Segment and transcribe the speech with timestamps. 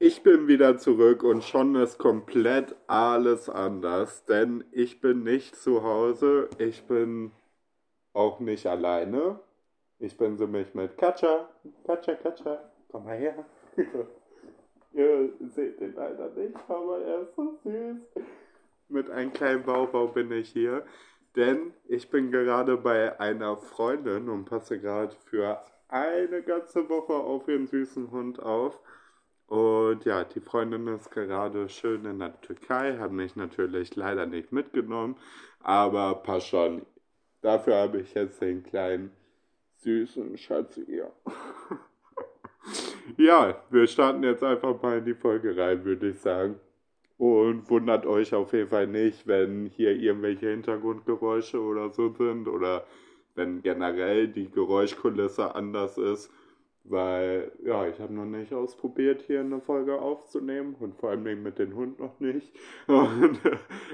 [0.00, 5.82] Ich bin wieder zurück und schon ist komplett alles anders, denn ich bin nicht zu
[5.82, 7.32] Hause, ich bin
[8.12, 9.40] auch nicht alleine.
[9.98, 11.48] Ich bin so mich mit Katja.
[11.84, 13.44] Katja, Katja, komm mal her.
[14.92, 17.96] Ihr seht den leider nicht, aber er ist so süß.
[18.88, 20.86] Mit einem kleinen Baubau bin ich hier,
[21.34, 27.48] denn ich bin gerade bei einer Freundin und passe gerade für eine ganze Woche auf
[27.48, 28.80] ihren süßen Hund auf.
[29.48, 34.52] Und ja, die Freundin ist gerade schön in der Türkei, hat mich natürlich leider nicht
[34.52, 35.16] mitgenommen,
[35.60, 36.82] aber passt schon.
[37.40, 39.10] Dafür habe ich jetzt den kleinen
[39.76, 41.10] süßen Schatz hier.
[43.16, 46.60] ja, wir starten jetzt einfach mal in die Folge rein, würde ich sagen.
[47.16, 52.86] Und wundert euch auf jeden Fall nicht, wenn hier irgendwelche Hintergrundgeräusche oder so sind oder
[53.34, 56.30] wenn generell die Geräuschkulisse anders ist
[56.90, 61.58] weil, ja, ich habe noch nicht ausprobiert, hier eine Folge aufzunehmen und vor allem mit
[61.58, 62.52] dem Hund noch nicht.
[62.86, 63.40] Und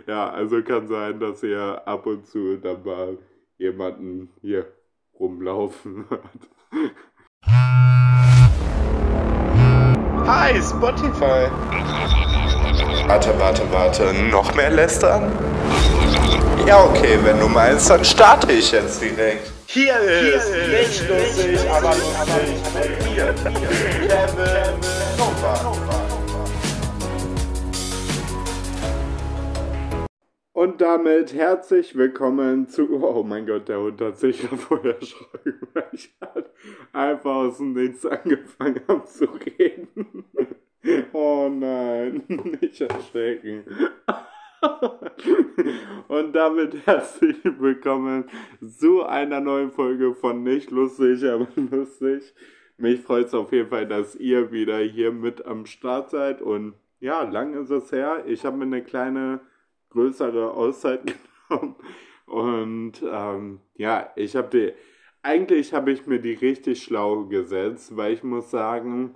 [0.06, 3.18] ja, also kann sein, dass ihr ab und zu dann mal
[3.58, 4.66] jemanden hier
[5.18, 6.48] rumlaufen hört.
[10.26, 11.50] Hi, Spotify.
[13.06, 14.14] Warte, warte, warte.
[14.30, 15.30] Noch mehr lästern?
[16.66, 19.52] Ja, okay, wenn du meinst, dann starte ich jetzt direkt.
[19.74, 23.34] Hier ist, nicht lustig, aber lustig mit mir,
[24.06, 24.78] Kevin
[25.18, 25.72] Nova.
[30.52, 33.02] Und damit herzlich willkommen zu.
[33.02, 36.14] Oh mein Gott, der Hund hat sich ja vorher erschrocken, weil ich
[36.92, 40.24] einfach aus dem Nichts angefangen habe zu reden.
[41.12, 42.22] Oh nein,
[42.60, 43.64] nicht erschrecken.
[46.08, 48.24] Und damit herzlich willkommen
[48.60, 52.34] zu einer neuen Folge von Nicht lustig, aber lustig.
[52.76, 56.40] Mich freut es auf jeden Fall, dass ihr wieder hier mit am Start seid.
[56.40, 58.24] Und ja, lang ist es her.
[58.26, 59.40] Ich habe mir eine kleine,
[59.90, 61.02] größere Auszeit
[61.48, 61.76] genommen.
[62.26, 64.72] Und ähm, ja, ich habe die.
[65.22, 69.14] Eigentlich habe ich mir die richtig schlau gesetzt, weil ich muss sagen,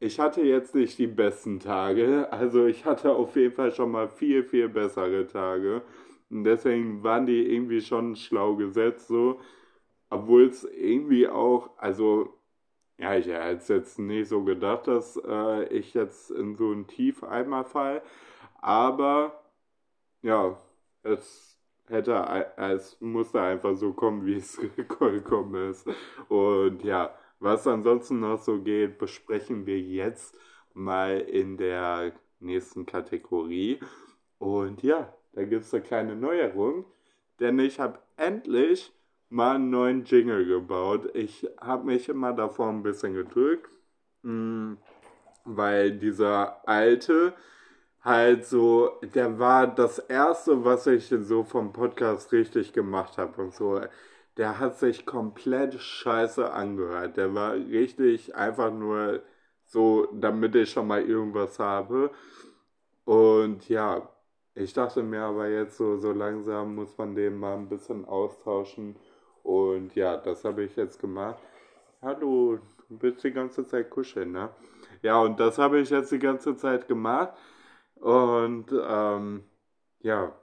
[0.00, 2.28] ich hatte jetzt nicht die besten Tage.
[2.32, 5.82] Also ich hatte auf jeden Fall schon mal viel, viel bessere Tage.
[6.30, 9.40] Und deswegen waren die irgendwie schon schlau gesetzt, so.
[10.10, 12.34] Obwohl es irgendwie auch, also,
[12.98, 16.86] ja, ich hätte es jetzt nicht so gedacht, dass äh, ich jetzt in so ein
[16.86, 18.02] Tief einmal fall.
[18.60, 19.44] Aber,
[20.22, 20.58] ja,
[21.02, 21.58] es
[21.88, 22.14] hätte,
[22.56, 25.88] es musste einfach so kommen, wie es gekommen ist.
[26.28, 30.36] Und ja, was ansonsten noch so geht, besprechen wir jetzt
[30.74, 33.80] mal in der nächsten Kategorie.
[34.38, 36.84] Und ja, da gibt es eine kleine Neuerung,
[37.40, 38.92] denn ich habe endlich
[39.30, 41.10] mal einen neuen Jingle gebaut.
[41.14, 43.70] Ich habe mich immer davor ein bisschen gedrückt,
[44.22, 44.76] hm,
[45.44, 47.32] weil dieser alte
[48.02, 53.54] halt so, der war das erste, was ich so vom Podcast richtig gemacht habe und
[53.54, 53.80] so
[54.36, 57.16] der hat sich komplett scheiße angehört.
[57.16, 59.22] Der war richtig einfach nur
[59.64, 62.10] so, damit ich schon mal irgendwas habe.
[63.04, 64.08] Und ja,
[64.54, 68.96] ich dachte mir aber jetzt so, so langsam muss man den mal ein bisschen austauschen.
[69.42, 71.42] Und ja, das habe ich jetzt gemacht.
[72.02, 72.58] Hallo,
[72.88, 74.50] du willst die ganze Zeit kuscheln, ne?
[75.02, 77.32] Ja, und das habe ich jetzt die ganze Zeit gemacht.
[77.96, 79.44] Und ähm,
[80.00, 80.34] ja,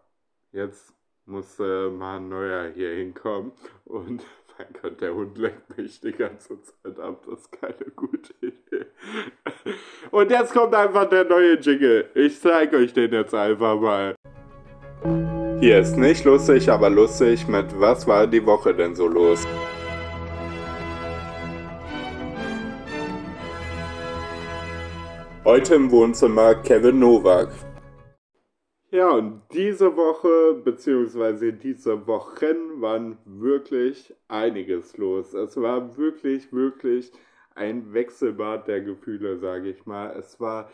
[0.52, 0.94] jetzt
[1.28, 3.52] musste mal ein neuer hier hinkommen.
[3.86, 4.24] Und
[4.58, 7.24] mein Gott, der Hund lenkt mich die ganze Zeit ab.
[7.30, 8.86] Das ist keine gute Idee.
[10.12, 12.10] Und jetzt kommt einfach der neue Jingle.
[12.16, 14.16] Ich zeige euch den jetzt einfach mal.
[15.60, 19.46] Hier ist nicht lustig, aber lustig mit Was war die Woche denn so los?
[25.44, 27.50] Heute im Wohnzimmer Kevin Nowak.
[28.90, 35.34] Ja, und diese Woche, beziehungsweise diese Wochen waren wirklich einiges los.
[35.34, 37.12] Es war wirklich, wirklich
[37.54, 40.12] ein Wechselbad der Gefühle, sage ich mal.
[40.18, 40.70] Es war,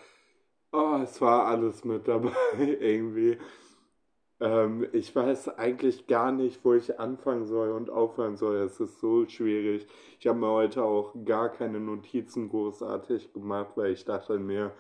[0.72, 3.40] oh, es war alles mit dabei irgendwie.
[4.40, 8.58] Ähm, ich weiß eigentlich gar nicht, wo ich anfangen soll und aufhören soll.
[8.58, 9.88] Es ist so schwierig.
[10.20, 14.72] Ich habe mir heute auch gar keine Notizen großartig gemacht, weil ich dachte mir,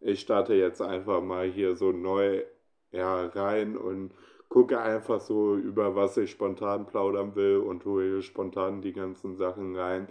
[0.00, 2.42] ich starte jetzt einfach mal hier so neu
[2.92, 4.12] ja, rein und
[4.48, 9.76] gucke einfach so, über was ich spontan plaudern will und hole spontan die ganzen Sachen
[9.76, 10.08] rein.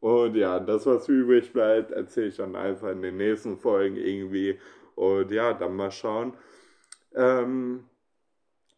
[0.00, 4.58] Und ja, das, was übrig bleibt, erzähle ich dann einfach in den nächsten Folgen irgendwie.
[4.94, 6.34] Und ja, dann mal schauen.
[7.14, 7.84] Ähm,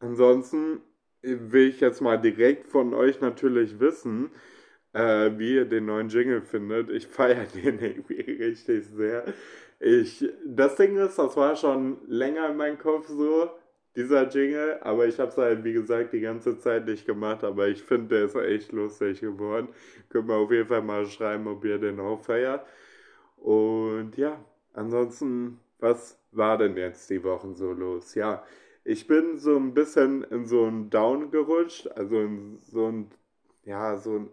[0.00, 0.80] ansonsten
[1.22, 4.30] will ich jetzt mal direkt von euch natürlich wissen,
[4.92, 6.90] äh, wie ihr den neuen Jingle findet.
[6.90, 9.24] Ich feiere den irgendwie richtig sehr.
[9.80, 13.50] Ich, das Ding ist, das war schon länger in meinem Kopf so,
[13.96, 17.68] dieser Jingle, aber ich habe es halt, wie gesagt, die ganze Zeit nicht gemacht, aber
[17.68, 19.68] ich finde, der ist echt lustig geworden.
[20.08, 22.64] Könnt ihr auf jeden Fall mal schreiben, ob ihr den auch feiert.
[23.36, 24.44] Und ja,
[24.74, 28.14] ansonsten, was war denn jetzt die Wochen so los?
[28.14, 28.44] Ja,
[28.84, 33.10] ich bin so ein bisschen in so einen Down gerutscht, also in so ein,
[33.64, 34.30] ja, so ein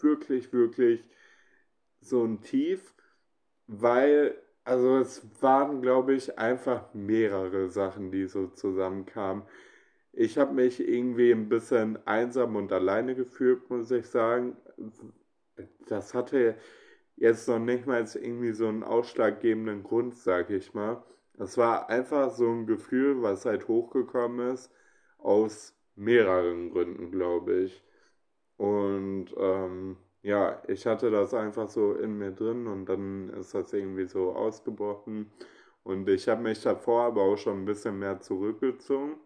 [0.00, 1.08] wirklich, wirklich
[2.00, 2.94] so ein Tief,
[3.66, 4.36] weil,
[4.68, 9.44] also es waren, glaube ich, einfach mehrere Sachen, die so zusammenkamen.
[10.12, 14.56] Ich habe mich irgendwie ein bisschen einsam und alleine gefühlt, muss ich sagen.
[15.88, 16.56] Das hatte
[17.16, 21.02] jetzt noch nicht mal irgendwie so einen ausschlaggebenden Grund, sag ich mal.
[21.38, 24.70] Es war einfach so ein Gefühl, was halt hochgekommen ist,
[25.18, 27.82] aus mehreren Gründen, glaube ich.
[28.58, 29.96] Und ähm,
[30.28, 34.32] ja, ich hatte das einfach so in mir drin und dann ist das irgendwie so
[34.34, 35.32] ausgebrochen.
[35.84, 39.16] Und ich habe mich davor aber auch schon ein bisschen mehr zurückgezogen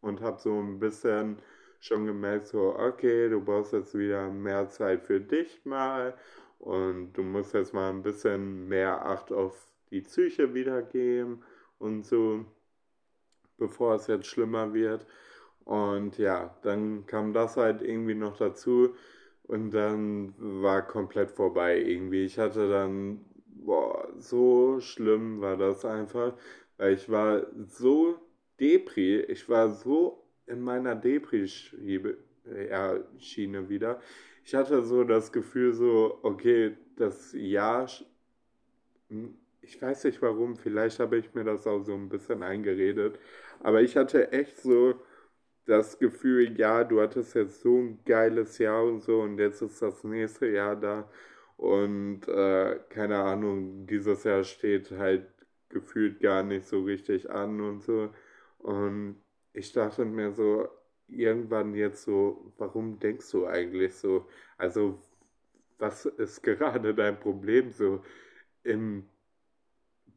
[0.00, 1.38] und habe so ein bisschen
[1.80, 6.14] schon gemerkt, so, okay, du brauchst jetzt wieder mehr Zeit für dich mal
[6.58, 11.44] und du musst jetzt mal ein bisschen mehr Acht auf die Psyche wiedergeben
[11.78, 12.46] und so,
[13.58, 15.06] bevor es jetzt schlimmer wird.
[15.66, 18.94] Und ja, dann kam das halt irgendwie noch dazu
[19.48, 22.24] und dann war komplett vorbei irgendwie.
[22.24, 26.34] Ich hatte dann, boah, so schlimm war das einfach,
[26.76, 28.20] weil ich war so
[28.60, 34.00] Depri, ich war so in meiner Depri-Schiene wieder.
[34.44, 37.88] Ich hatte so das Gefühl so, okay, das Jahr
[39.60, 43.18] ich weiß nicht warum, vielleicht habe ich mir das auch so ein bisschen eingeredet,
[43.60, 44.94] aber ich hatte echt so
[45.68, 49.82] das Gefühl, ja, du hattest jetzt so ein geiles Jahr und so und jetzt ist
[49.82, 51.10] das nächste Jahr da
[51.56, 55.28] und äh, keine Ahnung, dieses Jahr steht halt
[55.68, 58.10] gefühlt gar nicht so richtig an und so
[58.58, 59.16] und
[59.52, 60.68] ich dachte mir so,
[61.08, 64.26] irgendwann jetzt so, warum denkst du eigentlich so?
[64.58, 65.00] Also,
[65.78, 68.02] was ist gerade dein Problem so
[68.64, 69.08] im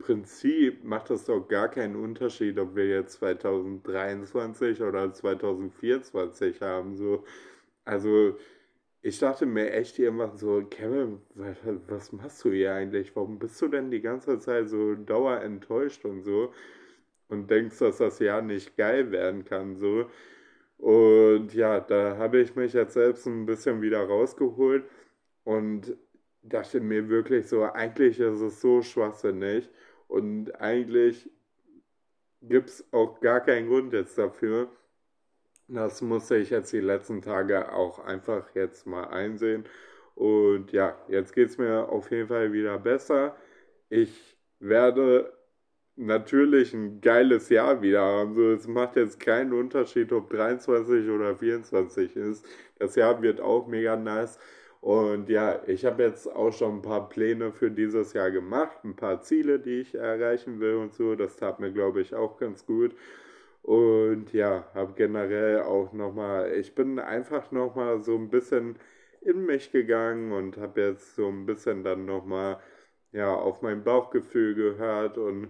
[0.02, 6.96] Prinzip macht das doch gar keinen Unterschied, ob wir jetzt 2023 oder 2024 haben.
[6.96, 7.24] So.
[7.86, 8.38] Also
[9.02, 11.20] ich dachte mir echt irgendwann so, Kevin,
[11.88, 13.16] was machst du hier eigentlich?
[13.16, 16.54] Warum bist du denn die ganze Zeit so dauerenttäuscht und so?
[17.30, 20.08] Und denkst, dass das Jahr nicht geil werden kann, so.
[20.78, 24.84] Und ja, da habe ich mich jetzt selbst ein bisschen wieder rausgeholt
[25.44, 25.96] und
[26.44, 29.70] dachte mir wirklich so, eigentlich ist es so schwachsinnig
[30.12, 31.30] und eigentlich
[32.42, 34.68] gibt es auch gar keinen Grund jetzt dafür.
[35.70, 39.64] Das musste ich jetzt die letzten Tage auch einfach jetzt mal einsehen.
[40.16, 43.38] Und ja, jetzt geht es mir auf jeden Fall wieder besser.
[43.90, 45.32] Ich werde
[45.96, 48.36] natürlich ein geiles Jahr wieder haben.
[48.36, 52.46] So, es macht jetzt keinen Unterschied, ob 23 oder 24 ist.
[52.80, 54.38] Das Jahr wird auch mega nice.
[54.82, 58.96] Und ja, ich habe jetzt auch schon ein paar Pläne für dieses Jahr gemacht, ein
[58.96, 61.16] paar Ziele, die ich erreichen will und so.
[61.16, 62.96] Das tat mir, glaube ich, auch ganz gut.
[63.64, 68.78] Und ja, habe generell auch nochmal, ich bin einfach nochmal so ein bisschen
[69.22, 72.60] in mich gegangen und habe jetzt so ein bisschen dann nochmal
[73.12, 75.50] ja, auf mein Bauchgefühl gehört und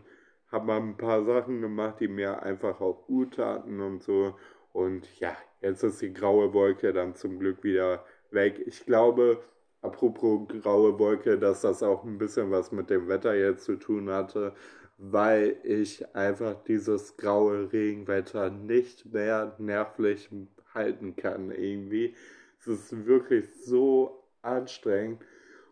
[0.51, 4.35] habe mal ein paar Sachen gemacht, die mir einfach auch gut taten und so.
[4.73, 8.61] Und ja, jetzt ist die graue Wolke dann zum Glück wieder weg.
[8.65, 9.41] Ich glaube,
[9.81, 14.09] apropos graue Wolke, dass das auch ein bisschen was mit dem Wetter jetzt zu tun
[14.09, 14.53] hatte,
[14.97, 20.29] weil ich einfach dieses graue Regenwetter nicht mehr nervlich
[20.73, 22.15] halten kann irgendwie.
[22.59, 25.21] Es ist wirklich so anstrengend.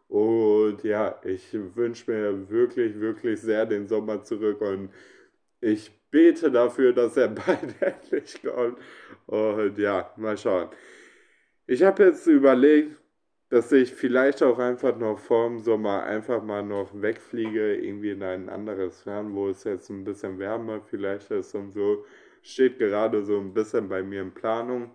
[0.08, 4.90] Und ja, ich wünsche mir wirklich, wirklich sehr den Sommer zurück und
[5.62, 8.80] ich bete dafür, dass er bald endlich kommt.
[9.28, 10.70] Und ja, mal schauen.
[11.72, 12.98] Ich habe jetzt überlegt,
[13.50, 18.50] dass ich vielleicht auch einfach noch vorm Sommer einfach mal noch wegfliege, irgendwie in ein
[18.50, 22.06] anderes Fern, wo es jetzt ein bisschen wärmer vielleicht ist und so.
[22.42, 24.90] Steht gerade so ein bisschen bei mir in Planung.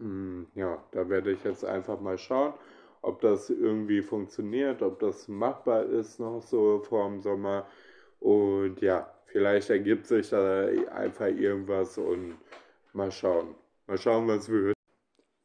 [0.00, 2.54] Hm, ja, da werde ich jetzt einfach mal schauen,
[3.02, 7.68] ob das irgendwie funktioniert, ob das machbar ist noch so vorm Sommer.
[8.20, 12.36] Und ja, vielleicht ergibt sich da einfach irgendwas und
[12.92, 13.54] mal schauen.
[13.86, 14.72] Mal schauen, was wir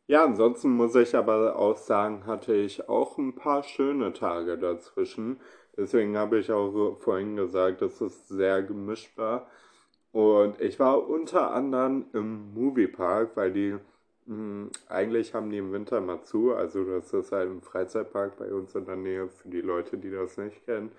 [0.07, 5.39] ja, ansonsten muss ich aber auch sagen, hatte ich auch ein paar schöne Tage dazwischen.
[5.75, 9.47] Deswegen habe ich auch vorhin gesagt, dass es sehr gemischt war.
[10.11, 13.71] Und ich war unter anderem im Moviepark, weil die
[14.25, 16.53] mh, hm, eigentlich haben die im Winter mal zu.
[16.53, 20.11] Also das ist halt ein Freizeitpark bei uns in der Nähe für die Leute, die
[20.11, 20.91] das nicht kennen.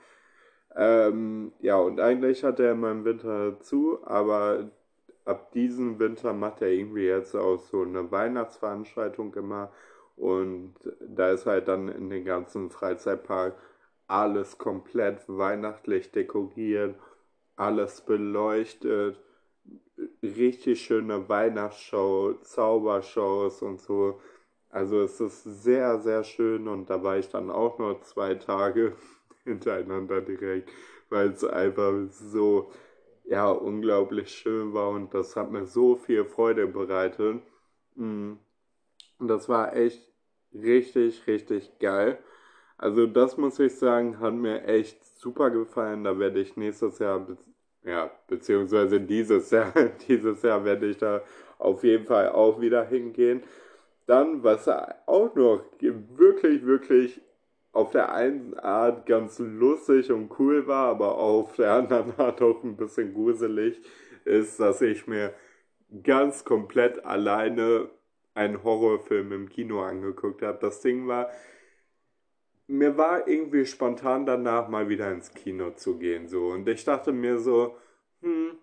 [0.77, 4.71] Ähm, ja, und eigentlich hat er immer im Winter zu, aber
[5.29, 9.73] ab diesem Winter macht er irgendwie jetzt auch so eine Weihnachtsveranstaltung immer.
[10.17, 13.57] Und da ist halt dann in den ganzen Freizeitpark
[14.09, 16.97] alles komplett weihnachtlich dekoriert,
[17.57, 19.21] alles beleuchtet,
[20.23, 24.21] richtig schöne Weihnachtsshow, Zaubershows und so.
[24.71, 28.95] Also es ist sehr, sehr schön und da war ich dann auch noch zwei Tage
[29.45, 30.71] hintereinander direkt,
[31.11, 32.71] weil es einfach so,
[33.29, 37.43] ja, unglaublich schön war und das hat mir so viel Freude bereitet.
[37.95, 38.35] Mm.
[39.19, 40.01] Und das war echt
[40.55, 42.19] richtig, richtig geil.
[42.79, 46.05] Also das muss ich sagen, hat mir echt super gefallen.
[46.05, 47.27] Da werde ich nächstes Jahr,
[47.85, 49.73] ja, beziehungsweise dieses Jahr,
[50.09, 51.23] dieses Jahr werde ich da
[51.59, 53.43] auf jeden Fall auch wieder hingehen.
[54.07, 57.21] Dann, was auch noch wirklich, wirklich
[57.73, 62.63] auf der einen Art ganz lustig und cool war, aber auf der anderen Art auch
[62.65, 63.81] ein bisschen gruselig,
[64.25, 65.35] ist, dass ich mir
[66.03, 67.91] ganz komplett alleine
[68.35, 70.59] einen Horrorfilm im Kino angeguckt habe.
[70.61, 71.31] Das Ding war,
[72.67, 76.49] mir war irgendwie spontan danach mal wieder ins Kino zu gehen, so.
[76.49, 77.77] Und ich dachte mir so,
[78.21, 78.59] hm,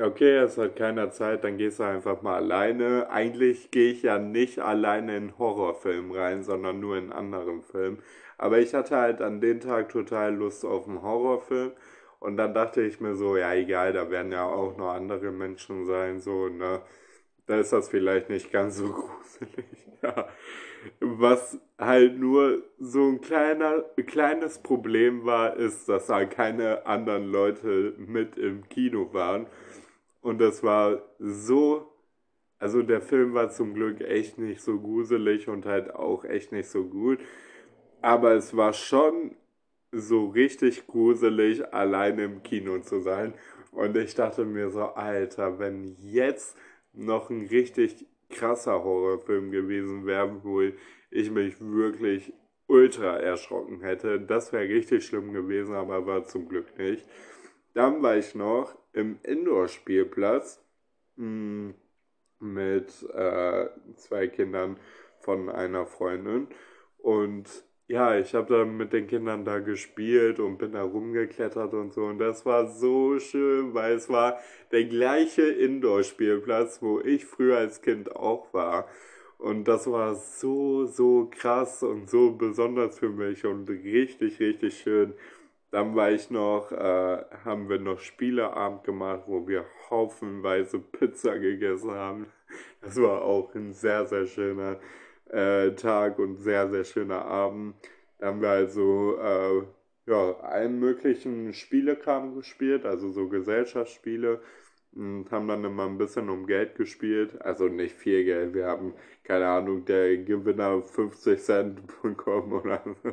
[0.00, 3.10] okay, es hat keiner Zeit, dann gehst du einfach mal alleine.
[3.10, 8.02] Eigentlich gehe ich ja nicht alleine in Horrorfilm rein, sondern nur in anderen Filmen.
[8.38, 11.72] Aber ich hatte halt an dem Tag total Lust auf einen Horrorfilm.
[12.20, 15.86] Und dann dachte ich mir so, ja egal, da werden ja auch noch andere Menschen
[15.86, 16.80] sein, so, ne.
[17.46, 19.66] Da ist das vielleicht nicht ganz so gruselig,
[20.02, 20.28] ja.
[21.00, 27.94] Was halt nur so ein kleiner, kleines Problem war, ist, dass da keine anderen Leute
[27.98, 29.46] mit im Kino waren.
[30.24, 31.92] Und das war so,
[32.58, 36.70] also der Film war zum Glück echt nicht so gruselig und halt auch echt nicht
[36.70, 37.18] so gut.
[38.00, 39.36] Aber es war schon
[39.92, 43.34] so richtig gruselig, alleine im Kino zu sein.
[43.70, 46.56] Und ich dachte mir so, Alter, wenn jetzt
[46.94, 50.62] noch ein richtig krasser Horrorfilm gewesen wäre, wo
[51.10, 52.32] ich mich wirklich
[52.66, 57.04] ultra erschrocken hätte, das wäre richtig schlimm gewesen, aber war zum Glück nicht.
[57.74, 60.60] Dann war ich noch im Indoor-Spielplatz
[61.16, 61.74] hm,
[62.40, 64.78] mit äh, zwei Kindern
[65.20, 66.48] von einer Freundin.
[66.98, 71.92] Und ja, ich habe dann mit den Kindern da gespielt und bin da rumgeklettert und
[71.92, 72.04] so.
[72.04, 74.40] Und das war so schön, weil es war
[74.72, 78.88] der gleiche Indoor-Spielplatz, wo ich früher als Kind auch war.
[79.38, 85.14] Und das war so, so krass und so besonders für mich und richtig, richtig schön.
[85.74, 91.90] Dann war ich noch, äh, haben wir noch Spieleabend gemacht, wo wir haufenweise Pizza gegessen
[91.90, 92.26] haben.
[92.80, 94.78] Das war auch ein sehr, sehr schöner
[95.30, 97.74] äh, Tag und sehr, sehr schöner Abend.
[98.20, 99.62] Da haben wir also äh,
[100.06, 104.42] ja, allen möglichen Spielekram gespielt, also so Gesellschaftsspiele
[104.96, 107.40] und haben dann immer ein bisschen um Geld gespielt.
[107.42, 108.54] Also nicht viel Geld.
[108.54, 113.12] Wir haben, keine Ahnung, der Gewinner 50 Cent bekommen oder so.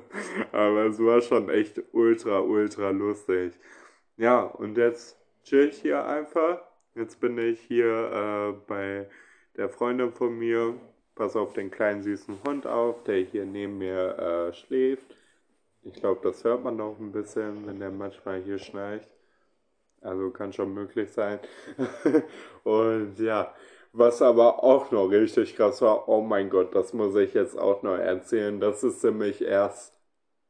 [0.51, 3.53] Aber es war schon echt ultra, ultra lustig.
[4.17, 6.61] Ja, und jetzt chill ich hier einfach.
[6.95, 9.07] Jetzt bin ich hier äh, bei
[9.57, 10.75] der Freundin von mir.
[11.15, 15.15] Pass auf den kleinen süßen Hund auf, der hier neben mir äh, schläft.
[15.83, 19.07] Ich glaube, das hört man noch ein bisschen, wenn der manchmal hier schnarcht.
[20.01, 21.39] Also kann schon möglich sein.
[22.63, 23.53] und ja,
[23.93, 27.83] was aber auch noch richtig krass war, oh mein Gott, das muss ich jetzt auch
[27.83, 28.59] noch erzählen.
[28.59, 29.93] Das ist nämlich erst,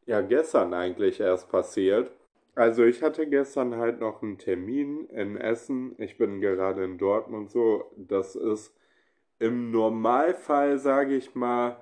[0.06, 2.12] ja, gestern eigentlich erst passiert.
[2.56, 5.96] Also ich hatte gestern halt noch einen Termin in Essen.
[5.98, 7.92] Ich bin gerade in Dortmund so.
[7.98, 8.74] Das ist
[9.40, 11.78] im Normalfall, sage ich mal,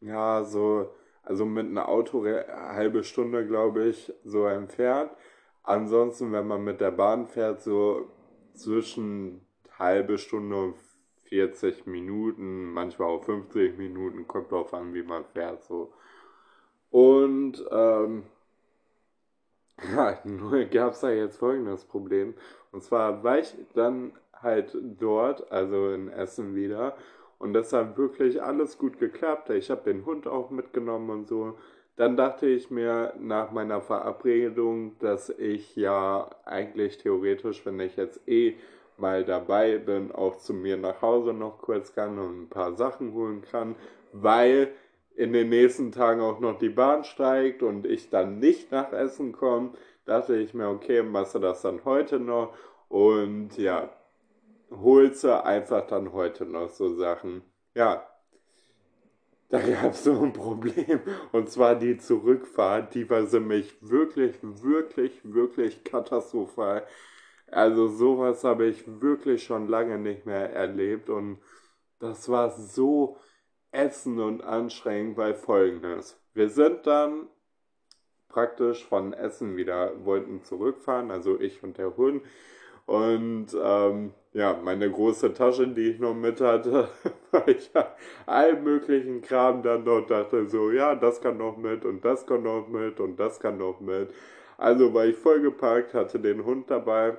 [0.00, 0.90] ja, so,
[1.22, 5.12] also mit einem Auto eine halbe Stunde, glaube ich, so entfernt.
[5.70, 8.10] Ansonsten, wenn man mit der Bahn fährt, so
[8.54, 9.46] zwischen
[9.78, 10.74] halbe Stunde und
[11.28, 15.92] 40 Minuten, manchmal auch 50 Minuten, kommt drauf an, wie man fährt, so.
[16.90, 18.24] Und, ähm,
[19.94, 22.34] ja, nur gab es da jetzt folgendes Problem.
[22.72, 26.96] Und zwar war ich dann halt dort, also in Essen wieder.
[27.38, 29.50] Und das hat wirklich alles gut geklappt.
[29.50, 31.56] Ich habe den Hund auch mitgenommen und so.
[32.00, 38.26] Dann dachte ich mir nach meiner Verabredung, dass ich ja eigentlich theoretisch, wenn ich jetzt
[38.26, 38.56] eh
[38.96, 43.12] mal dabei bin, auch zu mir nach Hause noch kurz kann und ein paar Sachen
[43.12, 43.76] holen kann,
[44.14, 44.72] weil
[45.14, 49.32] in den nächsten Tagen auch noch die Bahn steigt und ich dann nicht nach Essen
[49.32, 49.72] komme,
[50.06, 52.54] dachte ich mir, okay, machst du das dann heute noch
[52.88, 53.90] und ja,
[54.70, 57.42] holst du einfach dann heute noch so Sachen.
[57.74, 58.09] Ja,
[59.50, 61.00] da gab es so ein Problem.
[61.32, 66.86] Und zwar die Zurückfahrt, die war für mich wirklich, wirklich, wirklich katastrophal.
[67.48, 71.38] Also sowas habe ich wirklich schon lange nicht mehr erlebt und
[71.98, 73.18] das war so
[73.72, 76.20] ätzend und anstrengend, weil folgendes.
[76.32, 77.28] Wir sind dann
[78.28, 82.22] praktisch von Essen wieder, wollten zurückfahren, also ich und der Hund.
[82.90, 86.88] Und ähm, ja, meine große Tasche, die ich noch mit hatte,
[87.30, 87.94] weil ich ja
[88.26, 92.42] allen möglichen Kram dann dort dachte, so, ja, das kann noch mit und das kann
[92.42, 94.12] noch mit und das kann noch mit.
[94.58, 97.16] Also war ich vollgepackt, hatte den Hund dabei,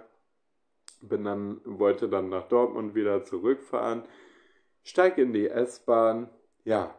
[1.00, 4.04] bin dann, wollte dann nach Dortmund wieder zurückfahren,
[4.84, 6.30] steig in die S-Bahn,
[6.66, 6.94] ja,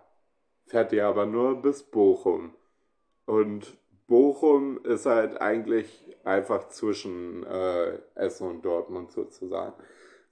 [0.65, 2.55] fährt die aber nur bis Bochum.
[3.27, 3.77] Und
[4.07, 9.75] Bochum ist halt eigentlich einfach zwischen äh, Essen und Dortmund sozusagen.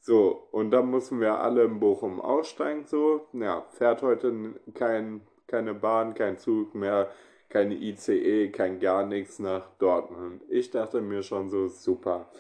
[0.01, 3.27] So, und dann müssen wir alle in Bochum aussteigen, so.
[3.33, 7.11] Ja, fährt heute kein, keine Bahn, kein Zug mehr,
[7.51, 10.43] keine ICE, kein gar nichts nach Dortmund.
[10.49, 12.31] Ich dachte mir schon so, super.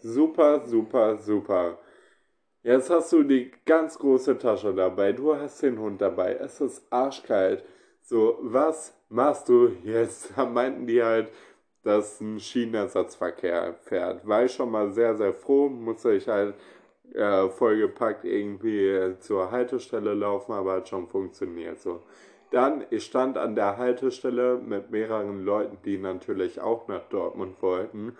[0.00, 1.78] Super, super, super.
[2.62, 6.86] Jetzt hast du die ganz große Tasche dabei, du hast den Hund dabei, es ist
[6.92, 7.64] arschkalt.
[8.02, 10.32] So, was machst du jetzt?
[10.36, 11.30] Da meinten die halt,
[11.88, 14.26] dass ein Schienenersatzverkehr fährt.
[14.28, 16.54] War ich schon mal sehr, sehr froh, musste ich halt
[17.14, 22.02] äh, vollgepackt irgendwie zur Haltestelle laufen, aber hat schon funktioniert so.
[22.50, 28.16] Dann, ich stand an der Haltestelle mit mehreren Leuten, die natürlich auch nach Dortmund wollten.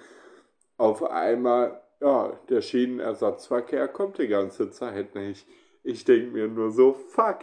[0.79, 5.47] Auf einmal, ja, der Schienenersatzverkehr kommt die ganze Zeit nicht.
[5.83, 7.41] Ich denke mir nur so, fuck,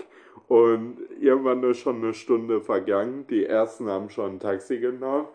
[0.47, 3.27] und irgendwann ist schon eine Stunde vergangen.
[3.27, 5.27] Die ersten haben schon ein Taxi genommen.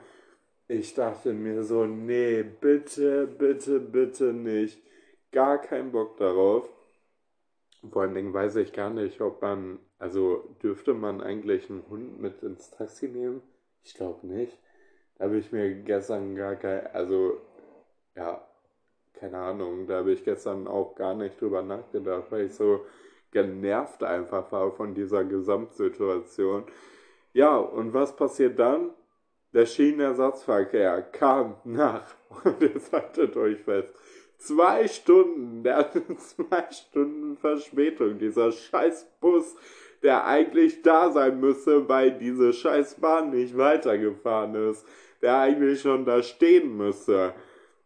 [0.70, 4.80] Ich dachte mir so, nee, bitte, bitte, bitte nicht.
[5.32, 6.70] Gar keinen Bock darauf.
[7.90, 12.20] Vor allen Dingen weiß ich gar nicht, ob man, also dürfte man eigentlich einen Hund
[12.20, 13.42] mit ins Taxi nehmen?
[13.82, 14.56] Ich glaube nicht.
[15.18, 17.40] Da habe ich mir gestern gar kein, also
[18.14, 18.46] ja,
[19.14, 22.86] keine Ahnung, da habe ich gestern auch gar nicht drüber nachgedacht, weil ich so
[23.32, 26.62] genervt einfach war von dieser Gesamtsituation.
[27.32, 28.90] Ja, und was passiert dann?
[29.52, 33.92] Der Schienenersatzverkehr kam nach, und jetzt haltet euch fest,
[34.38, 39.56] zwei Stunden, der hatte zwei Stunden Verspätung, dieser scheiß Bus,
[40.02, 44.86] der eigentlich da sein müsste, weil diese scheiß Bahn nicht weitergefahren ist,
[45.20, 47.34] der eigentlich schon da stehen müsste.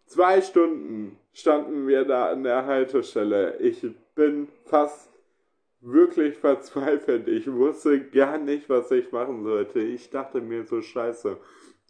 [0.06, 3.56] Zwei Stunden standen wir da an der Haltestelle.
[3.58, 5.10] Ich bin fast
[5.84, 7.28] wirklich verzweifelt.
[7.28, 9.80] Ich wusste gar nicht, was ich machen sollte.
[9.80, 11.36] Ich dachte mir so scheiße.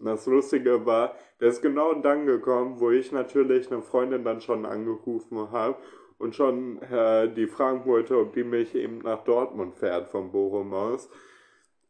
[0.00, 4.66] Das Lustige war, der ist genau dann gekommen, wo ich natürlich eine Freundin dann schon
[4.66, 5.76] angerufen habe
[6.18, 10.74] und schon äh, die fragen wollte, ob die mich eben nach Dortmund fährt vom Bochum
[10.74, 11.08] aus.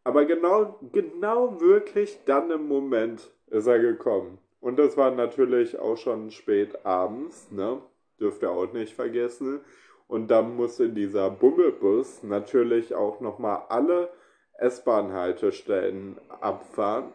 [0.05, 4.39] Aber genau, genau wirklich dann im Moment ist er gekommen.
[4.61, 7.81] Und das war natürlich auch schon spät abends, ne?
[8.21, 9.61] Dürft ihr auch nicht vergessen.
[10.07, 14.11] Und dann musste dieser Bummelbus natürlich auch nochmal alle
[14.59, 17.13] S-Bahn-Haltestellen abfahren.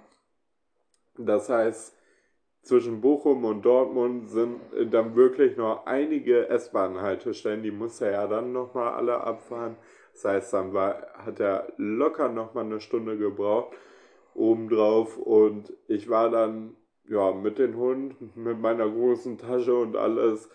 [1.17, 1.95] Das heißt,
[2.61, 4.59] zwischen Bochum und Dortmund sind
[4.91, 9.77] dann wirklich noch einige S-Bahn-Haltestellen, die musste er ja dann nochmal alle abfahren.
[10.13, 13.73] Das heißt, dann war, hat er locker nochmal eine Stunde gebraucht
[14.39, 16.75] obendrauf und ich war dann
[17.07, 20.49] ja mit dem Hund, mit meiner großen Tasche und alles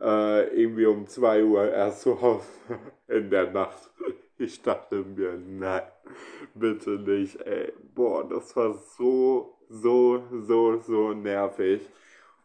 [0.00, 2.46] äh, irgendwie um 2 Uhr erst zu Hause
[3.08, 3.90] in der Nacht.
[4.38, 5.82] Ich dachte mir, nein,
[6.54, 7.72] bitte nicht, ey.
[7.94, 11.88] Boah, das war so, so, so, so nervig.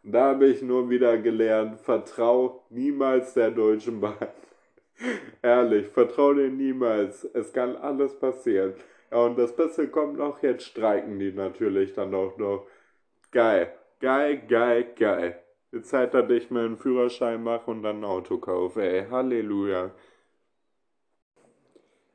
[0.02, 4.14] Und da habe ich nur wieder gelernt, vertrau niemals der Deutschen Bahn.
[5.42, 7.24] Ehrlich, vertrau dir niemals.
[7.34, 8.74] Es kann alles passieren.
[9.10, 12.66] Ja, und das Beste kommt noch, jetzt streiken die natürlich dann auch noch.
[13.32, 15.42] Geil, geil, geil, geil.
[15.72, 19.08] Die Zeit, dass ich mir einen Führerschein mache und dann ein Auto kaufe, ey.
[19.08, 19.92] Halleluja.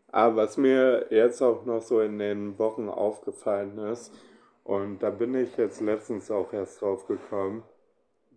[0.08, 4.14] Aber was mir jetzt auch noch so in den Wochen aufgefallen ist,
[4.64, 7.64] und da bin ich jetzt letztens auch erst drauf gekommen,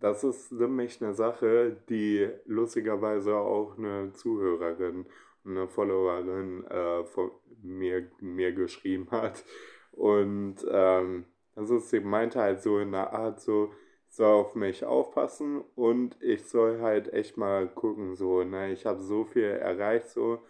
[0.01, 5.07] das ist nämlich eine Sache, die lustigerweise auch eine Zuhörerin,
[5.45, 7.31] eine Followerin äh, von
[7.63, 9.45] mir, mir geschrieben hat.
[9.93, 11.25] Und ähm,
[11.57, 13.73] das ist, sie meinte halt so in der Art so,
[14.19, 19.01] soll auf mich aufpassen und ich soll halt echt mal gucken, so, ne, ich habe
[19.01, 20.41] so viel erreicht, so,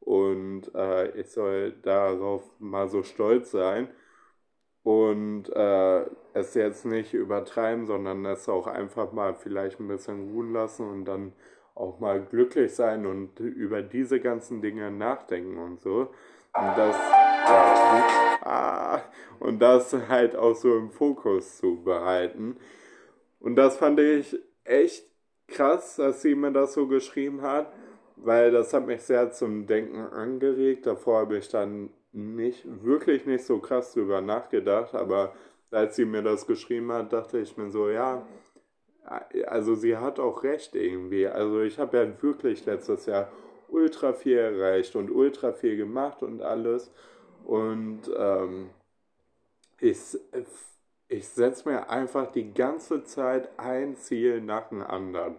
[0.00, 3.88] und äh, ich soll darauf mal so stolz sein
[4.84, 10.52] und äh, es jetzt nicht übertreiben, sondern es auch einfach mal vielleicht ein bisschen ruhen
[10.52, 11.32] lassen und dann
[11.74, 16.10] auch mal glücklich sein und über diese ganzen Dinge nachdenken und so.
[16.56, 16.96] Und das
[17.46, 18.04] ja,
[18.42, 19.00] ah,
[19.40, 22.56] und das halt auch so im Fokus zu behalten.
[23.44, 25.04] Und das fand ich echt
[25.48, 27.70] krass, dass sie mir das so geschrieben hat,
[28.16, 30.86] weil das hat mich sehr zum Denken angeregt.
[30.86, 35.34] Davor habe ich dann nicht, wirklich nicht so krass drüber nachgedacht, aber
[35.70, 38.26] als sie mir das geschrieben hat, dachte ich mir so, ja,
[39.46, 41.26] also sie hat auch recht irgendwie.
[41.26, 43.30] Also ich habe ja wirklich letztes Jahr
[43.68, 46.90] ultra viel erreicht und ultra viel gemacht und alles.
[47.44, 48.70] Und ähm,
[49.80, 49.98] ich,
[51.08, 55.36] ich setze mir einfach die ganze Zeit ein Ziel nach dem anderen.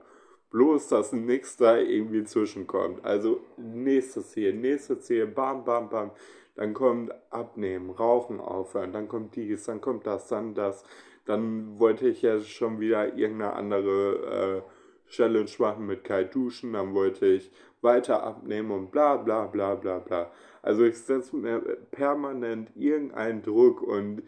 [0.52, 3.04] Bloß, dass nichts da irgendwie zwischenkommt.
[3.04, 6.12] Also nächstes Ziel, nächstes Ziel, bam, bam, bam.
[6.56, 10.84] Dann kommt Abnehmen, Rauchen aufhören, dann kommt dies, dann kommt das, dann das.
[11.26, 16.94] Dann wollte ich ja schon wieder irgendeine andere äh, Challenge machen mit kalt duschen, dann
[16.94, 17.52] wollte ich
[17.82, 20.32] weiter abnehmen und bla bla bla bla bla.
[20.62, 21.60] Also ich setze mir
[21.92, 24.24] permanent irgendeinen Druck und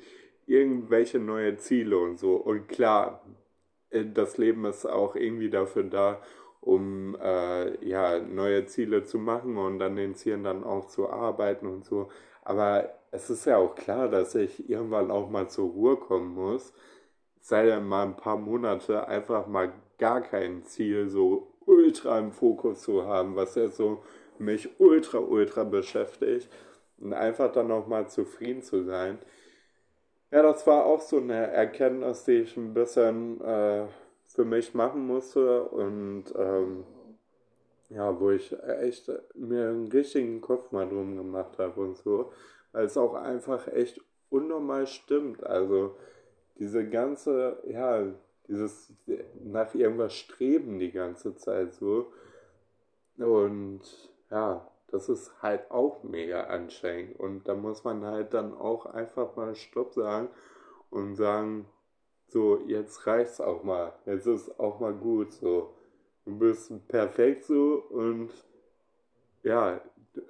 [0.47, 2.35] irgendwelche neue Ziele und so.
[2.35, 3.21] Und klar,
[3.91, 6.21] äh, das Leben ist auch irgendwie dafür da,
[6.61, 11.67] um äh, ja, neue Ziele zu machen und an den Zielen dann auch zu arbeiten
[11.67, 12.09] und so.
[12.43, 16.73] Aber es ist ja auch klar, dass ich irgendwann auch mal zur Ruhe kommen muss.
[17.39, 22.81] Sei denn mal ein paar Monate einfach mal gar kein Ziel so ultra im Fokus
[22.81, 24.03] zu haben, was ja so
[24.39, 26.49] mich ultra, ultra beschäftigt.
[26.99, 29.19] Und einfach dann auch mal zufrieden zu sein.
[30.31, 33.87] Ja, das war auch so eine Erkenntnis, die ich ein bisschen äh,
[34.25, 36.83] für mich machen musste und ähm,
[37.89, 42.31] ja, wo ich echt mir einen richtigen Kopf mal drum gemacht habe und so,
[42.73, 45.45] weil es auch einfach echt unnormal stimmt.
[45.45, 45.95] Also
[46.59, 48.05] diese ganze, ja,
[48.47, 48.93] dieses
[49.43, 52.11] nach irgendwas streben die ganze Zeit so
[53.17, 53.81] und
[54.29, 57.19] ja, das ist halt auch mega anstrengend.
[57.19, 60.29] Und da muss man halt dann auch einfach mal Stopp sagen
[60.89, 61.65] und sagen,
[62.27, 63.93] so, jetzt reicht's auch mal.
[64.05, 65.73] Jetzt ist auch mal gut so.
[66.25, 68.31] Du bist perfekt so und
[69.43, 69.79] ja,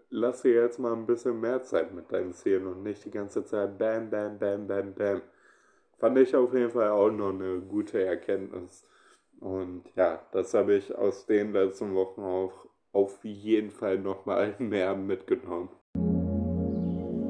[0.10, 3.44] lass dir jetzt mal ein bisschen mehr Zeit mit deinen Zielen und nicht die ganze
[3.46, 5.22] Zeit bam, bam, bam, bam, bam.
[5.98, 8.86] Fand ich auf jeden Fall auch noch eine gute Erkenntnis.
[9.40, 12.68] Und ja, das habe ich aus den letzten Wochen auch
[12.98, 15.70] auf jeden Fall nochmal mehr mitgenommen.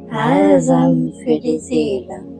[0.09, 2.37] Balsam für die Seele.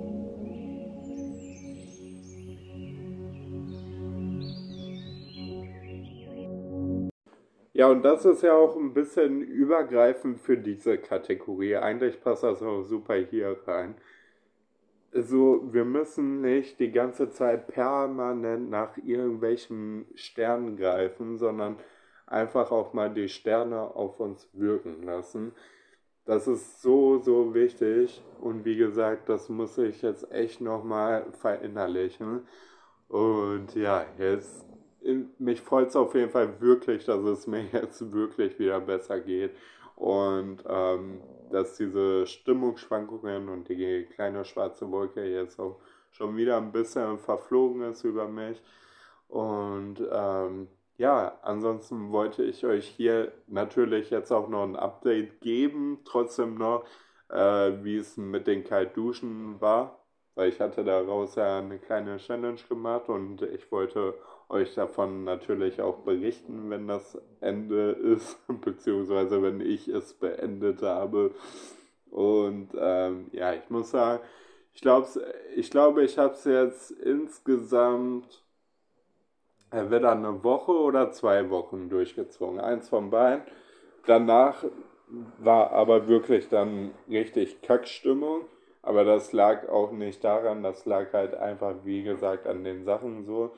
[7.73, 11.75] Ja, und das ist ja auch ein bisschen übergreifend für diese Kategorie.
[11.75, 13.95] Eigentlich passt das auch super hier rein.
[15.13, 21.77] Also, wir müssen nicht die ganze Zeit permanent nach irgendwelchen Sternen greifen, sondern
[22.27, 25.53] einfach auch mal die Sterne auf uns wirken lassen.
[26.25, 32.45] Das ist so, so wichtig und wie gesagt, das muss ich jetzt echt nochmal verinnerlichen.
[33.07, 34.65] Und ja, jetzt,
[35.39, 39.51] mich freut es auf jeden Fall wirklich, dass es mir jetzt wirklich wieder besser geht
[39.95, 45.79] und ähm, dass diese Stimmungsschwankungen und die kleine schwarze Wolke jetzt auch
[46.11, 48.61] schon wieder ein bisschen verflogen ist über mich.
[49.29, 55.99] Und ähm, ja, ansonsten wollte ich euch hier natürlich jetzt auch noch ein Update geben,
[56.05, 56.85] trotzdem noch,
[57.29, 60.03] äh, wie es mit den Kaltduschen war,
[60.35, 64.15] weil ich hatte daraus ja eine kleine Challenge gemacht und ich wollte
[64.49, 71.31] euch davon natürlich auch berichten, wenn das Ende ist, beziehungsweise wenn ich es beendet habe.
[72.09, 74.23] Und ähm, ja, ich muss sagen,
[74.73, 75.07] ich glaube,
[75.55, 78.46] ich, glaub, ich habe es jetzt insgesamt
[79.71, 82.59] er wird dann eine Woche oder zwei Wochen durchgezogen.
[82.59, 83.43] Eins von beiden.
[84.05, 84.63] Danach
[85.39, 88.45] war aber wirklich dann richtig Kackstimmung.
[88.81, 93.25] Aber das lag auch nicht daran, das lag halt einfach, wie gesagt, an den Sachen
[93.25, 93.53] so,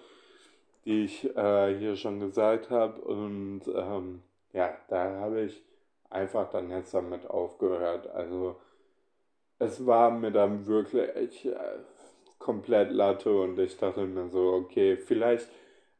[0.85, 2.99] die ich äh, hier schon gesagt habe.
[3.01, 5.61] Und ähm, ja, da habe ich
[6.09, 8.07] einfach dann jetzt damit aufgehört.
[8.07, 8.55] Also
[9.59, 11.55] es war mir dann wirklich äh,
[12.39, 15.47] komplett Latte und ich dachte mir so, okay, vielleicht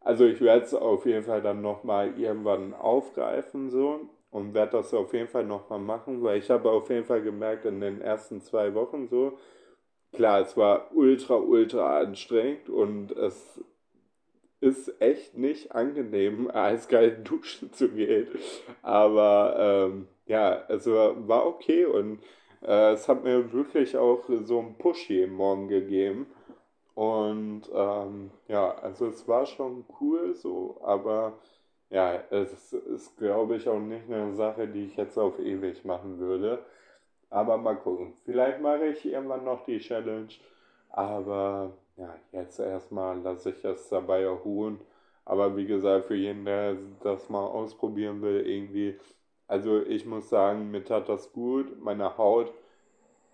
[0.01, 4.93] also ich werde es auf jeden Fall dann nochmal irgendwann aufgreifen so und werde das
[4.93, 8.41] auf jeden Fall nochmal machen, weil ich habe auf jeden Fall gemerkt in den ersten
[8.41, 9.37] zwei Wochen so,
[10.13, 13.61] klar, es war ultra, ultra anstrengend und es
[14.61, 18.27] ist echt nicht angenehm, eiskalt duschen zu gehen.
[18.81, 19.55] Aber
[19.89, 22.19] ähm, ja, es war, war okay und
[22.61, 26.27] äh, es hat mir wirklich auch so einen Push jeden Morgen gegeben.
[26.99, 31.31] Und ähm, ja, also es war schon cool so, aber
[31.89, 36.19] ja, es ist, glaube ich, auch nicht eine Sache, die ich jetzt auf ewig machen
[36.19, 36.59] würde.
[37.29, 38.15] Aber mal gucken.
[38.25, 40.27] Vielleicht mache ich irgendwann noch die Challenge.
[40.89, 44.81] Aber ja, jetzt erstmal lasse ich es dabei erholen.
[45.23, 48.99] Aber wie gesagt, für jeden, der das mal ausprobieren will, irgendwie,
[49.47, 51.81] also ich muss sagen, mir tat das gut.
[51.81, 52.51] Meine Haut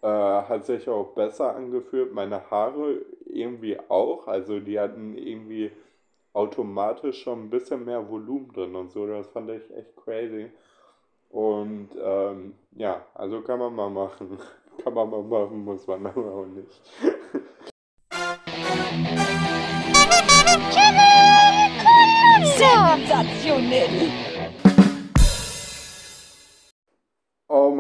[0.04, 2.14] äh, hat sich auch besser angefühlt.
[2.14, 4.28] Meine Haare irgendwie auch.
[4.28, 5.72] Also die hatten irgendwie
[6.34, 9.08] automatisch schon ein bisschen mehr Volumen drin und so.
[9.08, 10.52] Das fand ich echt crazy.
[11.30, 14.38] Und ähm, ja, also kann man mal machen.
[14.84, 16.82] kann man mal machen, muss man aber auch nicht.
[22.58, 24.35] Sensationell!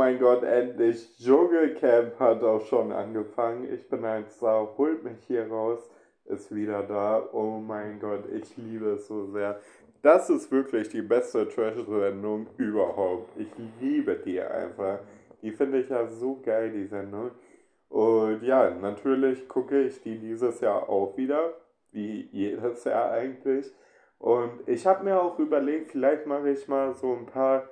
[0.05, 1.17] Mein Gott, endlich.
[1.17, 3.67] Dschungelcamp hat auch schon angefangen.
[3.73, 5.79] Ich bin ein Star, holt mich hier raus,
[6.25, 7.27] ist wieder da.
[7.33, 9.59] Oh mein Gott, ich liebe es so sehr.
[10.03, 13.31] Das ist wirklich die beste Trash-Sendung überhaupt.
[13.35, 13.47] Ich
[13.81, 14.99] liebe die einfach.
[15.41, 17.31] Die finde ich ja so geil, die Sendung.
[17.89, 21.55] Und ja, natürlich gucke ich die dieses Jahr auch wieder,
[21.91, 23.73] wie jedes Jahr eigentlich.
[24.19, 27.67] Und ich habe mir auch überlegt, vielleicht mache ich mal so ein paar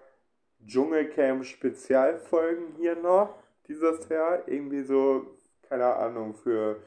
[0.67, 3.35] Dschungelcamp-Spezialfolgen hier noch
[3.67, 4.47] dieses Jahr.
[4.47, 5.27] Irgendwie so,
[5.69, 6.77] keine Ahnung, für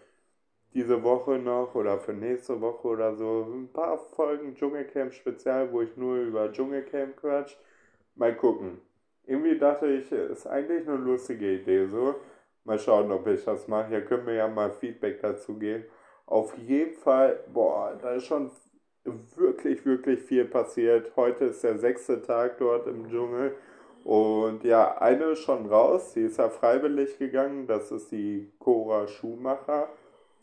[0.74, 3.46] diese Woche noch oder für nächste Woche oder so.
[3.50, 7.56] Ein paar Folgen Dschungelcamp-Spezial, wo ich nur über Dschungelcamp quatsch.
[8.14, 8.80] Mal gucken.
[9.24, 12.16] Irgendwie dachte ich, ist eigentlich eine lustige Idee so.
[12.64, 13.88] Mal schauen, ob ich das mache.
[13.88, 15.84] Hier können wir ja mal Feedback dazu geben.
[16.26, 18.50] Auf jeden Fall, boah, da ist schon
[19.36, 21.12] wirklich, wirklich viel passiert.
[21.16, 23.54] Heute ist der sechste Tag dort im Dschungel.
[24.04, 26.12] Und ja, eine ist schon raus.
[26.12, 27.66] Sie ist ja freiwillig gegangen.
[27.66, 29.88] Das ist die Cora Schumacher.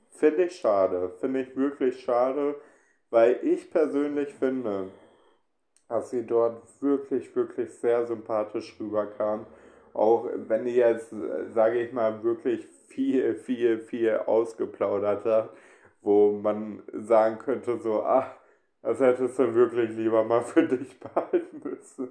[0.09, 1.11] Finde ich schade.
[1.19, 2.55] Finde ich wirklich schade.
[3.09, 4.89] Weil ich persönlich finde,
[5.87, 9.45] dass sie dort wirklich, wirklich sehr sympathisch rüberkam.
[9.93, 11.13] Auch wenn die jetzt,
[11.53, 15.49] sage ich mal, wirklich viel, viel, viel ausgeplaudert hat,
[16.01, 18.31] wo man sagen könnte, so, ach,
[18.83, 22.09] das hättest du wirklich lieber mal für dich behalten müssen.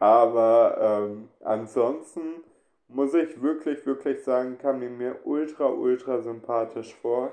[0.00, 2.42] Aber ähm, ansonsten
[2.88, 7.30] muss ich wirklich, wirklich sagen, kam die mir ultra, ultra sympathisch vor.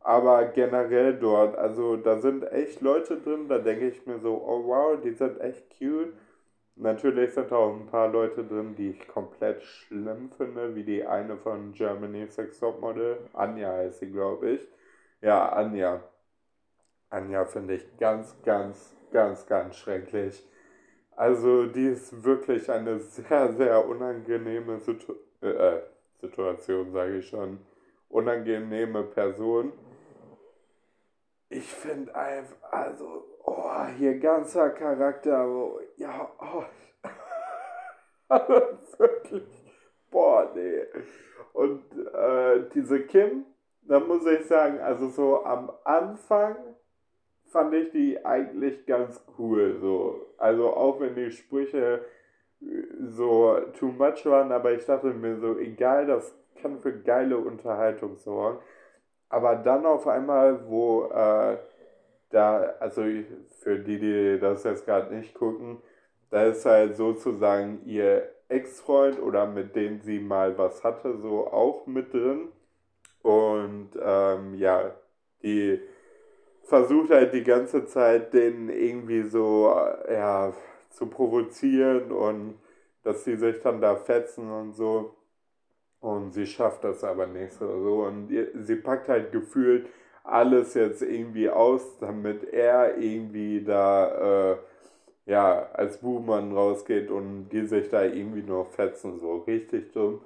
[0.00, 4.64] Aber generell dort, also da sind echt Leute drin, da denke ich mir so, oh
[4.66, 6.12] wow, die sind echt cute.
[6.76, 11.36] Natürlich sind auch ein paar Leute drin, die ich komplett schlimm finde, wie die eine
[11.36, 13.18] von Germany Sex Topmodel.
[13.34, 14.68] Anja heißt sie, glaube ich.
[15.20, 16.02] Ja, Anja.
[17.10, 20.48] Anja finde ich ganz, ganz, ganz, ganz schrecklich.
[21.16, 25.80] Also die ist wirklich eine sehr, sehr unangenehme Situ äh,
[26.20, 27.58] Situation, sage ich schon.
[28.08, 29.72] Unangenehme Person.
[31.48, 36.64] Ich finde einfach, also, oh, hier ganzer Charakter, wo, ja, oh.
[38.98, 39.64] wirklich,
[40.10, 40.84] boah, nee.
[41.52, 41.82] Und
[42.14, 43.46] äh, diese Kim,
[43.82, 46.56] da muss ich sagen, also so am Anfang
[47.50, 49.76] fand ich die eigentlich ganz cool.
[49.80, 50.26] So.
[50.38, 52.04] Also auch wenn die Sprüche
[53.00, 58.16] so too much waren, aber ich dachte mir so, egal, das kann für geile Unterhaltung
[58.16, 58.58] sorgen.
[59.28, 61.56] Aber dann auf einmal, wo äh,
[62.30, 63.02] da, also
[63.62, 65.78] für die, die das jetzt gerade nicht gucken,
[66.30, 71.86] da ist halt sozusagen ihr Ex-Freund oder mit dem sie mal was hatte, so auch
[71.86, 72.48] mit drin.
[73.22, 74.94] Und ähm, ja,
[75.42, 75.80] die
[76.64, 79.74] versucht halt die ganze Zeit, den irgendwie so,
[80.06, 80.52] äh, ja,
[80.90, 82.58] zu provozieren und
[83.02, 85.14] dass sie sich dann da fetzen und so.
[86.00, 87.66] Und sie schafft das aber nicht so.
[87.66, 89.88] Und sie packt halt gefühlt
[90.24, 94.56] alles jetzt irgendwie aus, damit er irgendwie da, äh,
[95.26, 100.20] ja, als Buhmann rausgeht und die sich da irgendwie nur fetzen, so richtig dumm.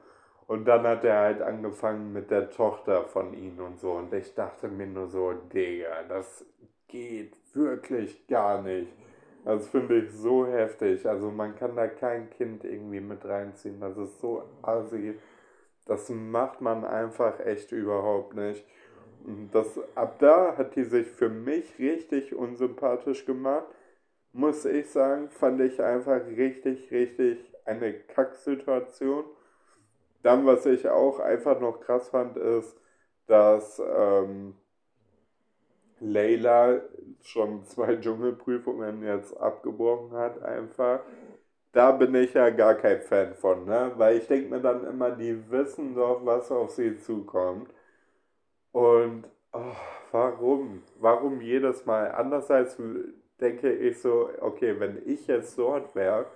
[0.46, 3.92] Und dann hat er halt angefangen mit der Tochter von ihnen und so.
[3.92, 6.44] Und ich dachte mir nur so, Digga, das
[6.88, 8.92] geht wirklich gar nicht.
[9.44, 11.06] Das finde ich so heftig.
[11.06, 13.80] Also man kann da kein Kind irgendwie mit reinziehen.
[13.80, 15.18] Das ist so assi.
[15.86, 18.64] Das macht man einfach echt überhaupt nicht.
[19.52, 23.66] Das, ab da hat die sich für mich richtig unsympathisch gemacht.
[24.32, 29.24] Muss ich sagen, fand ich einfach richtig, richtig eine Kacksituation.
[30.24, 32.80] Dann, was ich auch einfach noch krass fand, ist,
[33.26, 34.54] dass ähm,
[36.00, 36.80] Layla
[37.22, 41.00] schon zwei Dschungelprüfungen jetzt abgebrochen hat, einfach.
[41.72, 43.92] Da bin ich ja gar kein Fan von, ne?
[43.96, 47.68] Weil ich denke mir dann immer, die wissen doch, was auf sie zukommt.
[48.72, 49.76] Und oh,
[50.12, 50.82] warum?
[51.00, 52.12] Warum jedes Mal?
[52.12, 52.78] Andererseits
[53.40, 56.26] denke ich so, okay, wenn ich jetzt dort wäre,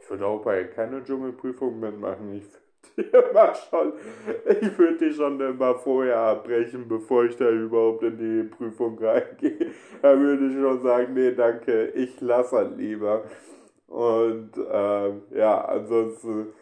[0.00, 2.34] ich würde auch bei keine Dschungelprüfung mitmachen.
[2.34, 2.48] Ich
[2.96, 3.92] immer schon,
[4.60, 9.70] ich würde die schon immer vorher abbrechen, bevor ich da überhaupt in die Prüfung reingehe.
[10.02, 13.24] Da würde ich schon sagen, nee, danke, ich lasse halt lieber.
[13.86, 16.52] Und ähm, ja, ansonsten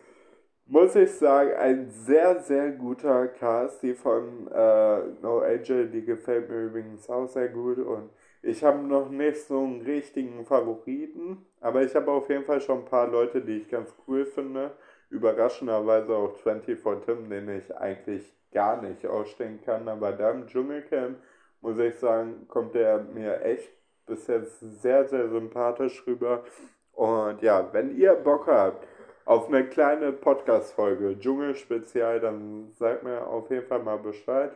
[0.66, 3.82] muss ich sagen, ein sehr, sehr guter Cast.
[3.82, 7.78] Die von äh, No Angel, die gefällt mir übrigens auch sehr gut.
[7.78, 8.10] Und
[8.42, 12.80] ich habe noch nicht so einen richtigen Favoriten, aber ich habe auf jeden Fall schon
[12.80, 14.72] ein paar Leute, die ich ganz cool finde.
[15.08, 19.88] Überraschenderweise auch 24 Tim, den ich eigentlich gar nicht ausstehen kann.
[19.88, 21.18] Aber da im Dschungelcamp,
[21.60, 23.70] muss ich sagen, kommt der mir echt
[24.06, 26.44] bis jetzt sehr, sehr sympathisch rüber.
[26.92, 28.86] Und ja, wenn ihr Bock habt
[29.24, 34.52] auf eine kleine Podcast-Folge, Dschungel-Spezial, dann sagt mir auf jeden Fall mal Bescheid.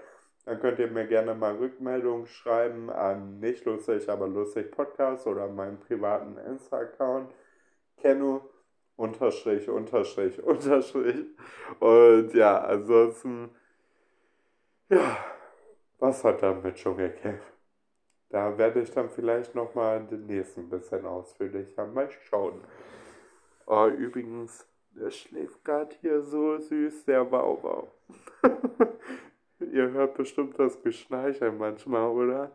[0.46, 5.48] Dann könnt ihr mir gerne mal Rückmeldungen schreiben an nicht lustig, aber lustig Podcast oder
[5.48, 7.30] meinen privaten Insta-Account.
[7.98, 8.49] Kenno
[9.00, 11.24] unterstrich, unterstrich, unterstrich.
[11.80, 13.50] Und ja, ansonsten,
[14.90, 15.16] ja,
[15.98, 17.40] was hat er mit Dschungelcamp?
[18.28, 22.60] Da werde ich dann vielleicht nochmal demnächst ein bisschen ausführlicher mal schauen.
[23.66, 27.88] Oh, übrigens, der schläft gerade hier so süß, der Baubau.
[29.60, 32.52] Ihr hört bestimmt das Geschnarche manchmal, oder?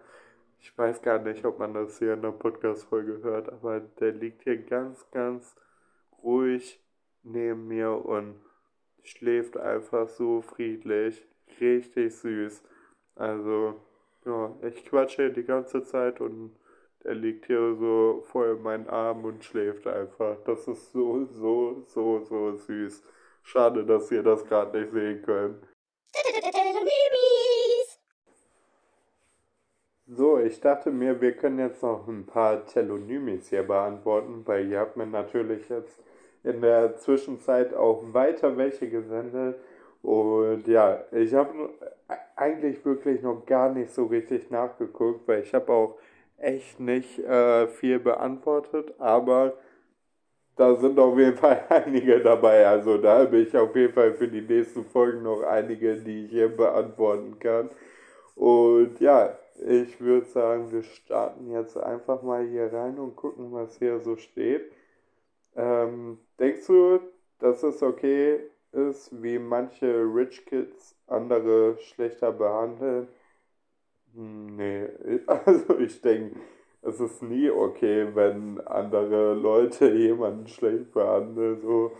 [0.59, 4.43] Ich weiß gar nicht, ob man das hier in der Podcast-Folge hört, aber der liegt
[4.43, 5.55] hier ganz, ganz
[6.25, 6.83] ruhig
[7.23, 8.35] neben mir und
[9.03, 11.23] schläft einfach so friedlich.
[11.61, 12.63] Richtig süß.
[13.15, 13.75] Also,
[14.25, 16.55] ja, ich quatsche die ganze Zeit und
[17.03, 20.37] er liegt hier so voll in meinen Arm und schläft einfach.
[20.45, 23.03] Das ist so, so, so, so süß.
[23.43, 25.63] Schade, dass ihr das gerade nicht sehen könnt.
[30.07, 34.79] So, ich dachte mir, wir können jetzt noch ein paar Telonymis hier beantworten, weil ihr
[34.79, 35.99] habt mir natürlich jetzt
[36.45, 39.57] in der Zwischenzeit auch weiter welche gesendet.
[40.01, 41.69] Und ja, ich habe
[42.35, 45.97] eigentlich wirklich noch gar nicht so richtig nachgeguckt, weil ich habe auch
[46.37, 49.53] echt nicht äh, viel beantwortet, aber
[50.55, 52.67] da sind auf jeden Fall einige dabei.
[52.67, 56.31] Also da habe ich auf jeden Fall für die nächsten Folgen noch einige, die ich
[56.31, 57.69] hier beantworten kann.
[58.35, 63.77] Und ja, ich würde sagen, wir starten jetzt einfach mal hier rein und gucken, was
[63.77, 64.71] hier so steht.
[65.55, 66.99] Ähm, denkst du,
[67.39, 68.39] dass es okay
[68.71, 73.07] ist, wie manche Rich Kids andere schlechter behandeln?
[74.13, 74.87] Nee,
[75.27, 76.39] also ich denke,
[76.81, 81.61] es ist nie okay, wenn andere Leute jemanden schlecht behandeln.
[81.61, 81.91] So.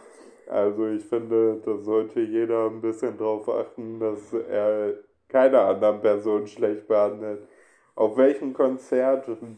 [0.48, 4.94] Also ich finde, da sollte jeder ein bisschen drauf achten, dass er
[5.28, 7.48] keine anderen Person schlecht behandelt.
[7.96, 9.58] Auf welchen Konzerten,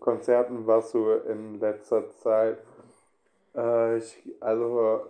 [0.00, 2.58] Konzerten warst du in letzter Zeit?
[3.58, 5.06] Äh, ich, also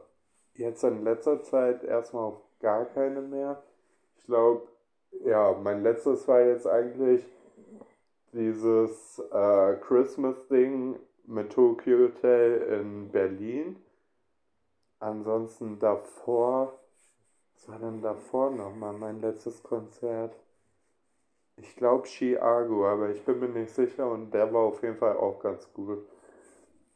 [0.55, 3.63] jetzt in letzter Zeit erstmal auf gar keine mehr.
[4.17, 4.67] Ich glaube,
[5.25, 7.25] ja, mein letztes war jetzt eigentlich
[8.33, 13.77] dieses äh, Christmas-Ding mit Tokyo Hotel in Berlin.
[15.01, 16.79] Ansonsten davor,
[17.55, 20.35] was war denn davor nochmal mein letztes Konzert?
[21.57, 25.17] Ich glaube Chiago, aber ich bin mir nicht sicher und der war auf jeden Fall
[25.17, 26.07] auch ganz gut.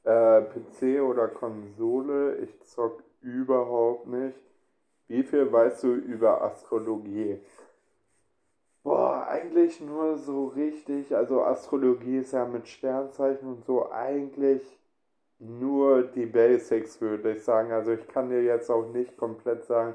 [0.04, 4.36] Äh, PC oder Konsole, ich zock überhaupt nicht.
[5.08, 7.40] Wie viel weißt du über Astrologie?
[8.84, 11.14] Boah, eigentlich nur so richtig.
[11.14, 14.62] Also Astrologie ist ja mit Sternzeichen und so eigentlich
[15.38, 17.72] nur die Basics, würde ich sagen.
[17.72, 19.94] Also ich kann dir jetzt auch nicht komplett sagen,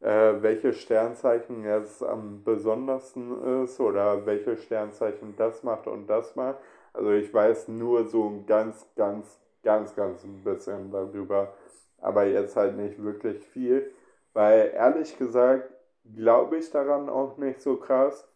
[0.00, 6.58] äh, welche Sternzeichen jetzt am besondersten ist oder welche Sternzeichen das macht und das macht.
[6.92, 11.54] Also ich weiß nur so ein ganz, ganz, ganz, ganz ein bisschen darüber,
[11.98, 13.92] aber jetzt halt nicht wirklich viel,
[14.32, 15.70] weil ehrlich gesagt
[16.16, 18.26] glaube ich daran auch nicht so krass.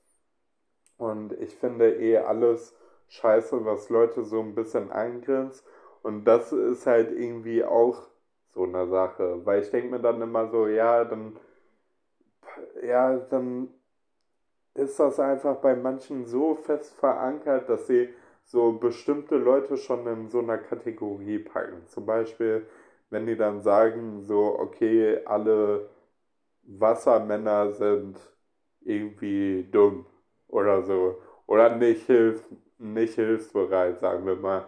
[0.97, 2.75] Und ich finde eh alles
[3.09, 5.65] scheiße, was Leute so ein bisschen eingrenzt.
[6.03, 8.03] Und das ist halt irgendwie auch
[8.51, 9.45] so eine Sache.
[9.45, 11.37] Weil ich denke mir dann immer so, ja, dann,
[12.83, 13.69] ja, dann
[14.75, 18.13] ist das einfach bei manchen so fest verankert, dass sie
[18.45, 21.87] so bestimmte Leute schon in so einer Kategorie packen.
[21.89, 22.67] Zum Beispiel,
[23.11, 25.89] wenn die dann sagen, so, okay, alle
[26.65, 28.19] Wassermänner sind
[28.83, 30.07] irgendwie dumm
[30.49, 31.21] oder so.
[31.47, 32.45] Oder nicht, hilf,
[32.79, 34.67] nicht hilfsbereit, sagen wir mal.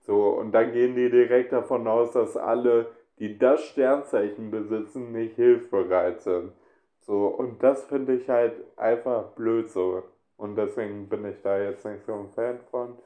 [0.00, 2.86] So, und dann gehen die direkt davon aus, dass alle,
[3.18, 6.52] die das Sternzeichen besitzen, nicht hilfsbereit sind.
[7.00, 10.02] So, und das finde ich halt einfach blöd so.
[10.36, 12.98] Und deswegen bin ich da jetzt nicht so ein Fan von.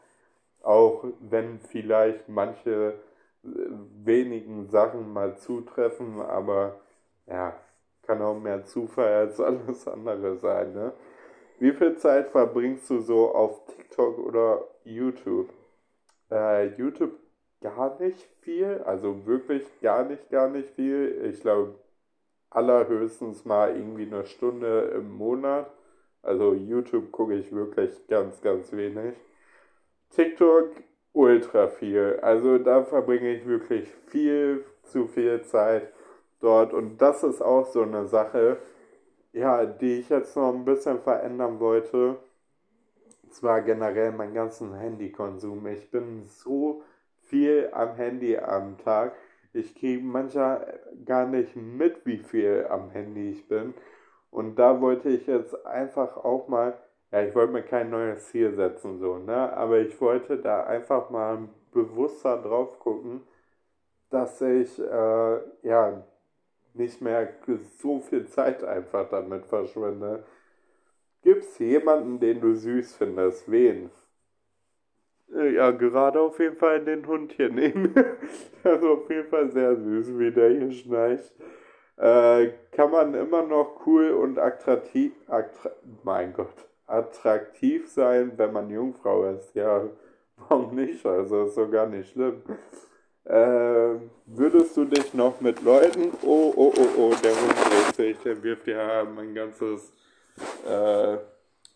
[0.63, 2.95] Auch wenn vielleicht manche
[3.45, 3.49] äh,
[4.05, 6.81] wenigen Sachen mal zutreffen, aber
[7.27, 7.55] ja,
[8.03, 10.93] kann auch mehr Zufall als alles andere sein, ne?
[11.59, 15.51] Wie viel Zeit verbringst du so auf TikTok oder YouTube?
[16.31, 17.13] Äh, YouTube
[17.61, 21.31] gar nicht viel, also wirklich gar nicht, gar nicht viel.
[21.31, 21.75] Ich glaube,
[22.51, 25.71] allerhöchstens mal irgendwie eine Stunde im Monat.
[26.23, 29.15] Also YouTube gucke ich wirklich ganz, ganz wenig.
[30.11, 30.71] TikTok
[31.13, 32.19] ultra viel.
[32.23, 35.93] Also da verbringe ich wirklich viel zu viel Zeit
[36.41, 36.73] dort.
[36.73, 38.59] Und das ist auch so eine Sache,
[39.33, 42.17] ja, die ich jetzt noch ein bisschen verändern wollte.
[43.31, 45.67] Zwar generell meinen ganzen Handykonsum.
[45.69, 46.83] Ich bin so
[47.21, 49.15] viel am Handy am Tag.
[49.53, 53.75] Ich kriege manchmal gar nicht mit, wie viel am Handy ich bin.
[54.31, 56.75] Und da wollte ich jetzt einfach auch mal,
[57.13, 59.53] ja, ich wollte mir kein neues Ziel setzen, so, ne?
[59.53, 63.23] Aber ich wollte da einfach mal bewusster drauf gucken,
[64.11, 66.05] dass ich, äh, ja,
[66.75, 67.35] nicht mehr
[67.79, 70.25] so viel Zeit einfach damit verschwende.
[71.23, 73.51] Gibt es jemanden, den du süß findest?
[73.51, 73.91] Wen?
[75.35, 77.95] Äh, ja, gerade auf jeden Fall den Hund hier nehmen.
[78.65, 81.35] also auf jeden Fall sehr süß, wie der hier schnarcht.
[81.97, 85.71] Äh, kann man immer noch cool und attraktiv, attra
[86.03, 89.55] mein Gott, attraktiv sein, wenn man Jungfrau ist.
[89.55, 89.85] Ja,
[90.37, 91.05] warum nicht?
[91.05, 92.43] Also ist so gar nicht schlimm.
[93.25, 98.19] Äh, würdest du dich noch mit Leuten, oh, oh, oh, oh, der Hund dreht sich,
[98.25, 99.93] der wirft ja mein ganzes,
[100.69, 101.19] äh,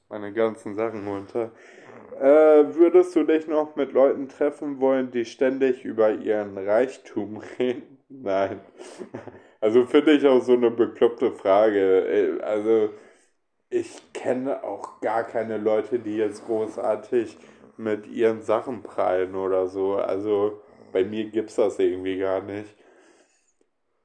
[0.09, 1.53] meine ganzen Sachen runter.
[2.19, 7.99] Äh, würdest du dich noch mit Leuten treffen wollen, die ständig über ihren Reichtum reden?
[8.09, 8.61] Nein.
[9.61, 12.39] Also finde ich auch so eine bekloppte Frage.
[12.39, 12.91] Äh, also
[13.75, 17.37] ich kenne auch gar keine Leute, die jetzt großartig
[17.77, 19.97] mit ihren Sachen prallen oder so.
[19.97, 20.61] Also
[20.93, 22.73] bei mir gibt es das irgendwie gar nicht.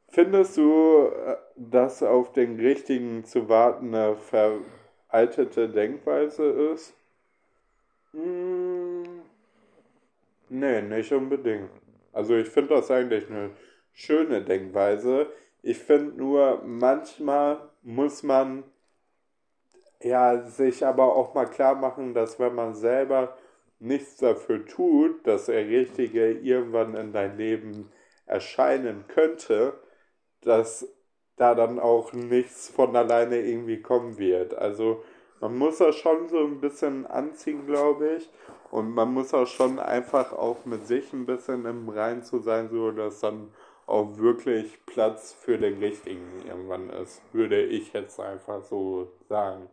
[0.08, 6.96] Findest du, äh, dass auf den richtigen zu warten eine veraltete Denkweise ist?
[8.14, 9.22] Hm,
[10.50, 11.70] nee, nicht unbedingt.
[12.12, 13.52] Also ich finde das eigentlich eine
[13.94, 15.28] schöne Denkweise.
[15.62, 18.64] Ich finde nur, manchmal muss man
[20.02, 23.38] ja sich aber auch mal klar machen, dass wenn man selber
[23.80, 27.92] nichts dafür tut, dass der Richtige irgendwann in dein Leben
[28.26, 29.74] erscheinen könnte,
[30.42, 30.88] dass
[31.38, 34.54] da dann auch nichts von alleine irgendwie kommen wird.
[34.54, 35.04] Also
[35.40, 38.30] man muss das schon so ein bisschen anziehen, glaube ich.
[38.72, 42.70] Und man muss auch schon einfach auch mit sich ein bisschen im Rein zu sein,
[42.70, 43.52] so dass dann
[43.88, 49.68] auch wirklich Platz für den Richtigen irgendwann ist, würde ich jetzt einfach so sagen.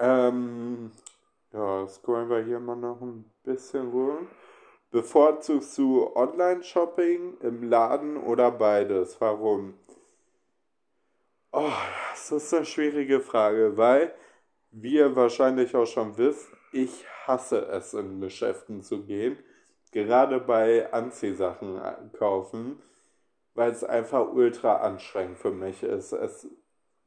[0.00, 0.90] Ähm,
[1.52, 4.28] ja, scrollen wir hier mal noch ein bisschen rum.
[4.90, 9.20] Bevorzugst du Online-Shopping im Laden oder beides?
[9.20, 9.74] Warum?
[11.52, 11.70] Oh,
[12.12, 14.14] das ist eine schwierige Frage, weil
[14.70, 19.36] wie ihr wahrscheinlich auch schon wisst, ich hasse es, in Geschäften zu gehen.
[19.92, 21.80] Gerade bei Anziehsachen
[22.16, 22.80] kaufen,
[23.54, 26.12] weil es einfach ultra anstrengend für mich ist.
[26.12, 26.46] Es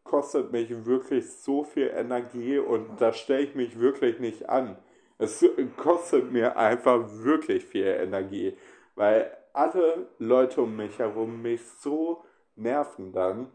[0.03, 4.77] kostet mich wirklich so viel Energie und da stelle ich mich wirklich nicht an.
[5.17, 5.45] Es
[5.77, 8.57] kostet mir einfach wirklich viel Energie,
[8.95, 12.23] weil alle Leute um mich herum mich so
[12.55, 13.47] nerven dann,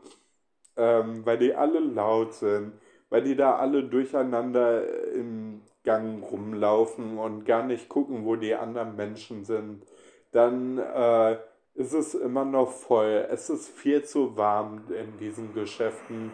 [0.77, 2.73] ähm, weil die alle laut sind
[3.11, 8.97] weil die da alle durcheinander im Gang rumlaufen und gar nicht gucken, wo die anderen
[8.97, 9.85] Menschen sind,
[10.33, 11.39] dann äh,
[11.79, 13.29] ist es immer noch voll.
[13.31, 16.33] Es ist viel zu warm in diesen Geschäften.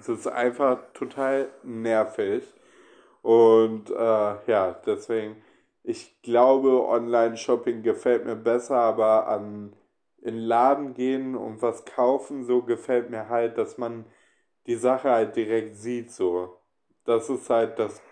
[0.00, 2.42] Es ist einfach total nervig.
[3.22, 3.94] Und äh,
[4.50, 5.36] ja, deswegen,
[5.84, 9.76] ich glaube, Online-Shopping gefällt mir besser, aber an
[10.22, 14.04] in Laden gehen und was kaufen, so gefällt mir halt, dass man
[14.66, 16.58] die Sache halt direkt sieht so.
[17.04, 18.02] Das ist halt das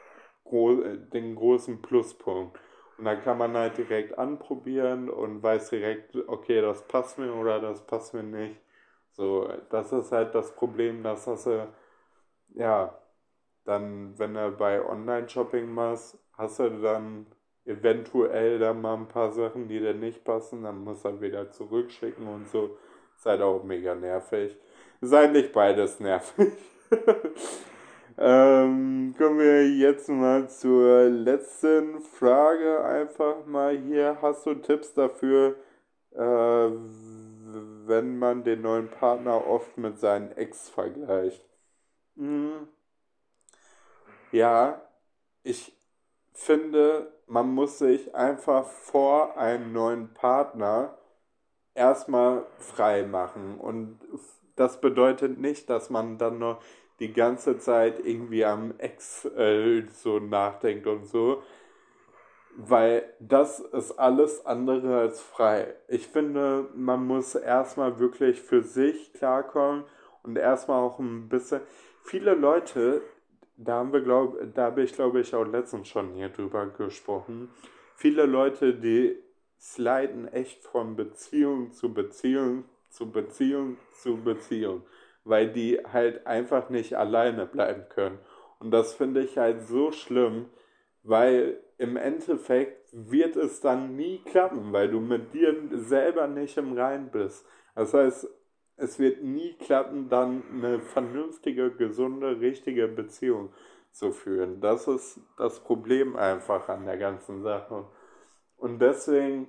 [1.13, 2.61] den großen Pluspunkt.
[2.99, 7.61] Und dann kann man halt direkt anprobieren und weiß direkt, okay, das passt mir oder
[7.61, 8.61] das passt mir nicht.
[9.13, 11.49] So, das ist halt das Problem, dass das,
[12.55, 12.99] ja,
[13.65, 17.27] dann, wenn du bei Online-Shopping machst, hast du dann
[17.65, 21.51] eventuell dann mal ein paar Sachen, die dir nicht passen, dann musst du halt wieder
[21.51, 22.79] zurückschicken und so.
[23.17, 24.57] Ist halt auch mega nervig
[25.01, 26.53] ist eigentlich beides nervig.
[28.19, 34.19] ähm, kommen wir jetzt mal zur letzten Frage einfach mal hier.
[34.23, 35.57] Hast du Tipps dafür,
[36.13, 36.71] äh,
[37.87, 41.45] wenn man den neuen Partner oft mit seinen Ex vergleicht?
[42.17, 42.69] Hm.
[44.33, 44.81] Ja,
[45.43, 45.77] ich
[46.33, 50.97] finde, man muss sich einfach vor einem neuen Partner
[51.75, 54.01] erstmal frei machen und
[54.57, 56.63] das bedeutet nicht, dass man dann noch
[56.99, 61.43] die ganze Zeit irgendwie am Ex äh, so nachdenkt und so,
[62.57, 65.75] weil das ist alles andere als frei.
[65.89, 69.85] Ich finde, man muss erstmal wirklich für sich klarkommen
[70.23, 71.61] und erstmal auch ein bisschen.
[72.03, 73.03] Viele Leute,
[73.59, 77.51] da haben wir glaub, da habe ich glaube ich auch letztens schon hier drüber gesprochen.
[77.95, 79.17] Viele Leute, die
[79.61, 82.65] sliden echt von Beziehung zu Beziehung
[82.97, 84.83] zu Beziehung zu Beziehung,
[85.25, 88.19] weil die halt einfach nicht alleine bleiben können.
[88.59, 90.47] Und das finde ich halt so schlimm,
[91.03, 96.73] weil im Endeffekt wird es dann nie klappen, weil du mit dir selber nicht im
[96.73, 97.47] Rein bist.
[97.75, 98.29] Das heißt,
[98.77, 103.53] es wird nie klappen, dann eine vernünftige, gesunde, richtige Beziehung
[103.93, 104.61] zu führen.
[104.61, 107.87] Das ist das Problem einfach an der ganzen Sache.
[108.57, 109.49] Und deswegen,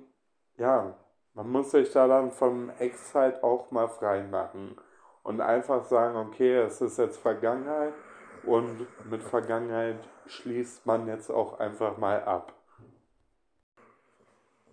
[0.58, 0.98] ja,
[1.38, 4.74] man muss sich da dann vom Ex halt auch mal frei machen
[5.22, 7.94] und einfach sagen, okay, es ist jetzt Vergangenheit
[8.42, 12.54] und mit Vergangenheit schließt man jetzt auch einfach mal ab.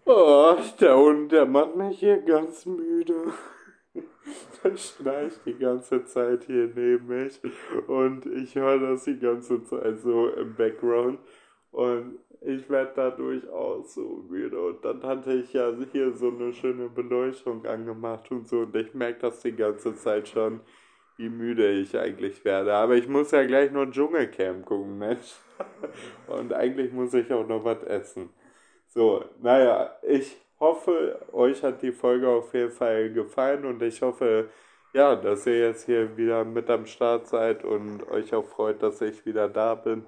[0.06, 3.34] Oh, der Hund, der macht mich hier ganz müde.
[4.64, 7.40] Der schnarcht die ganze Zeit hier neben mich
[7.88, 11.20] und ich höre das die ganze Zeit so im Background
[11.72, 14.60] und ich werde dadurch auch so müde.
[14.60, 18.94] Und dann hatte ich ja hier so eine schöne Beleuchtung angemacht und so und ich
[18.94, 20.62] merke das die ganze Zeit schon
[21.18, 22.74] wie müde ich eigentlich werde.
[22.74, 25.36] Aber ich muss ja gleich noch Dschungelcamp gucken, Mensch.
[26.28, 28.30] Und eigentlich muss ich auch noch was essen.
[28.88, 34.50] So, naja, ich hoffe, euch hat die Folge auf jeden Fall gefallen und ich hoffe,
[34.94, 39.02] ja, dass ihr jetzt hier wieder mit am Start seid und euch auch freut, dass
[39.02, 40.06] ich wieder da bin.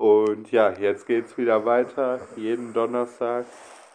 [0.00, 3.44] Und ja, jetzt geht's wieder weiter, jeden Donnerstag.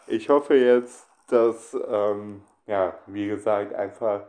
[0.05, 4.21] Ich hoffe jetzt, dass, ähm, ja, wie gesagt, einfach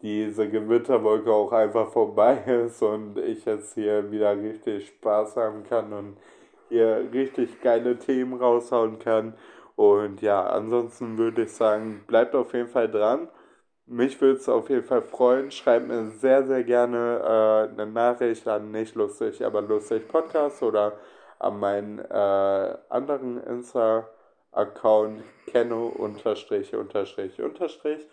[0.00, 5.92] diese Gewitterwolke auch einfach vorbei ist und ich jetzt hier wieder richtig Spaß haben kann
[5.92, 6.16] und
[6.70, 9.34] hier richtig geile Themen raushauen kann.
[9.76, 13.28] Und ja, ansonsten würde ich sagen, bleibt auf jeden Fall dran.
[13.86, 15.50] Mich würde es auf jeden Fall freuen.
[15.50, 20.92] Schreibt mir sehr, sehr gerne äh, eine Nachricht an nicht lustig, aber lustig Podcast oder
[21.40, 28.06] an meinen äh, anderen Insta-Account kenno unterstrich unterstrich unterstrich.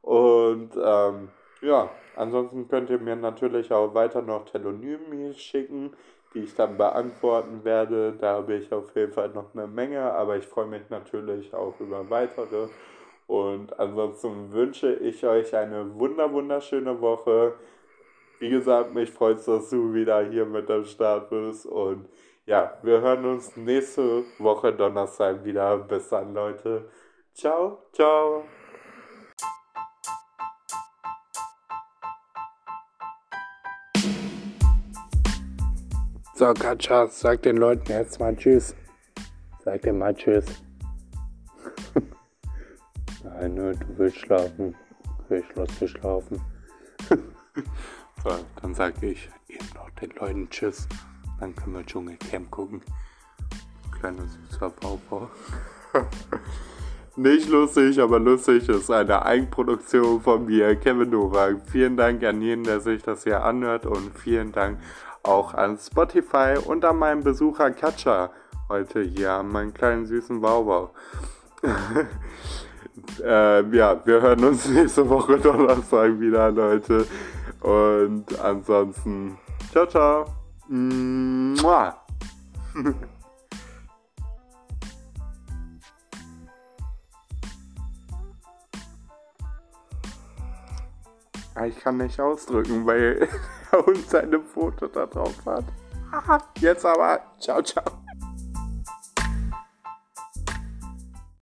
[0.00, 1.28] Und ähm,
[1.60, 5.92] ja, ansonsten könnt ihr mir natürlich auch weiter noch Telonyme schicken,
[6.32, 8.14] die ich dann beantworten werde.
[8.18, 11.78] Da habe ich auf jeden Fall noch eine Menge, aber ich freue mich natürlich auch
[11.80, 12.68] über weitere.
[13.30, 17.54] Und ansonsten wünsche ich euch eine wunder wunderschöne Woche.
[18.40, 21.64] Wie gesagt, mich freut es, dass du wieder hier mit am Start bist.
[21.64, 22.08] Und
[22.46, 25.78] ja, wir hören uns nächste Woche Donnerstag wieder.
[25.78, 26.90] Bis dann, Leute.
[27.32, 28.42] Ciao, ciao.
[36.34, 38.74] So, Katja, sag den Leuten jetzt mal Tschüss.
[39.62, 40.64] Sag dir mal Tschüss.
[43.48, 44.74] Nur du willst schlafen.
[45.30, 46.40] Ich lass dich schlafen.
[47.08, 48.30] so,
[48.60, 50.86] dann sag ich eben noch den Leuten Tschüss.
[51.38, 52.82] Dann können wir Dschungelcamp gucken.
[53.98, 55.30] Kleiner süßer Baubau.
[57.16, 61.56] Nicht lustig, aber lustig ist eine Eigenproduktion von mir, Kevin Novak.
[61.70, 64.78] Vielen Dank an jeden, der sich das hier anhört und vielen Dank
[65.22, 68.30] auch an Spotify und an meinen Besucher Katja
[68.68, 70.94] heute hier, an meinen kleinen süßen Baubau.
[73.22, 77.06] äh, ja, wir hören uns nächste Woche Donnerstag wieder, Leute.
[77.60, 79.38] Und ansonsten,
[79.72, 80.26] ciao, ciao.
[80.68, 81.96] Mua.
[91.66, 93.28] ich kann nicht ausdrücken, weil
[93.86, 95.64] und seine Foto da drauf hat.
[96.58, 97.20] Jetzt aber.
[97.38, 97.84] Ciao, ciao.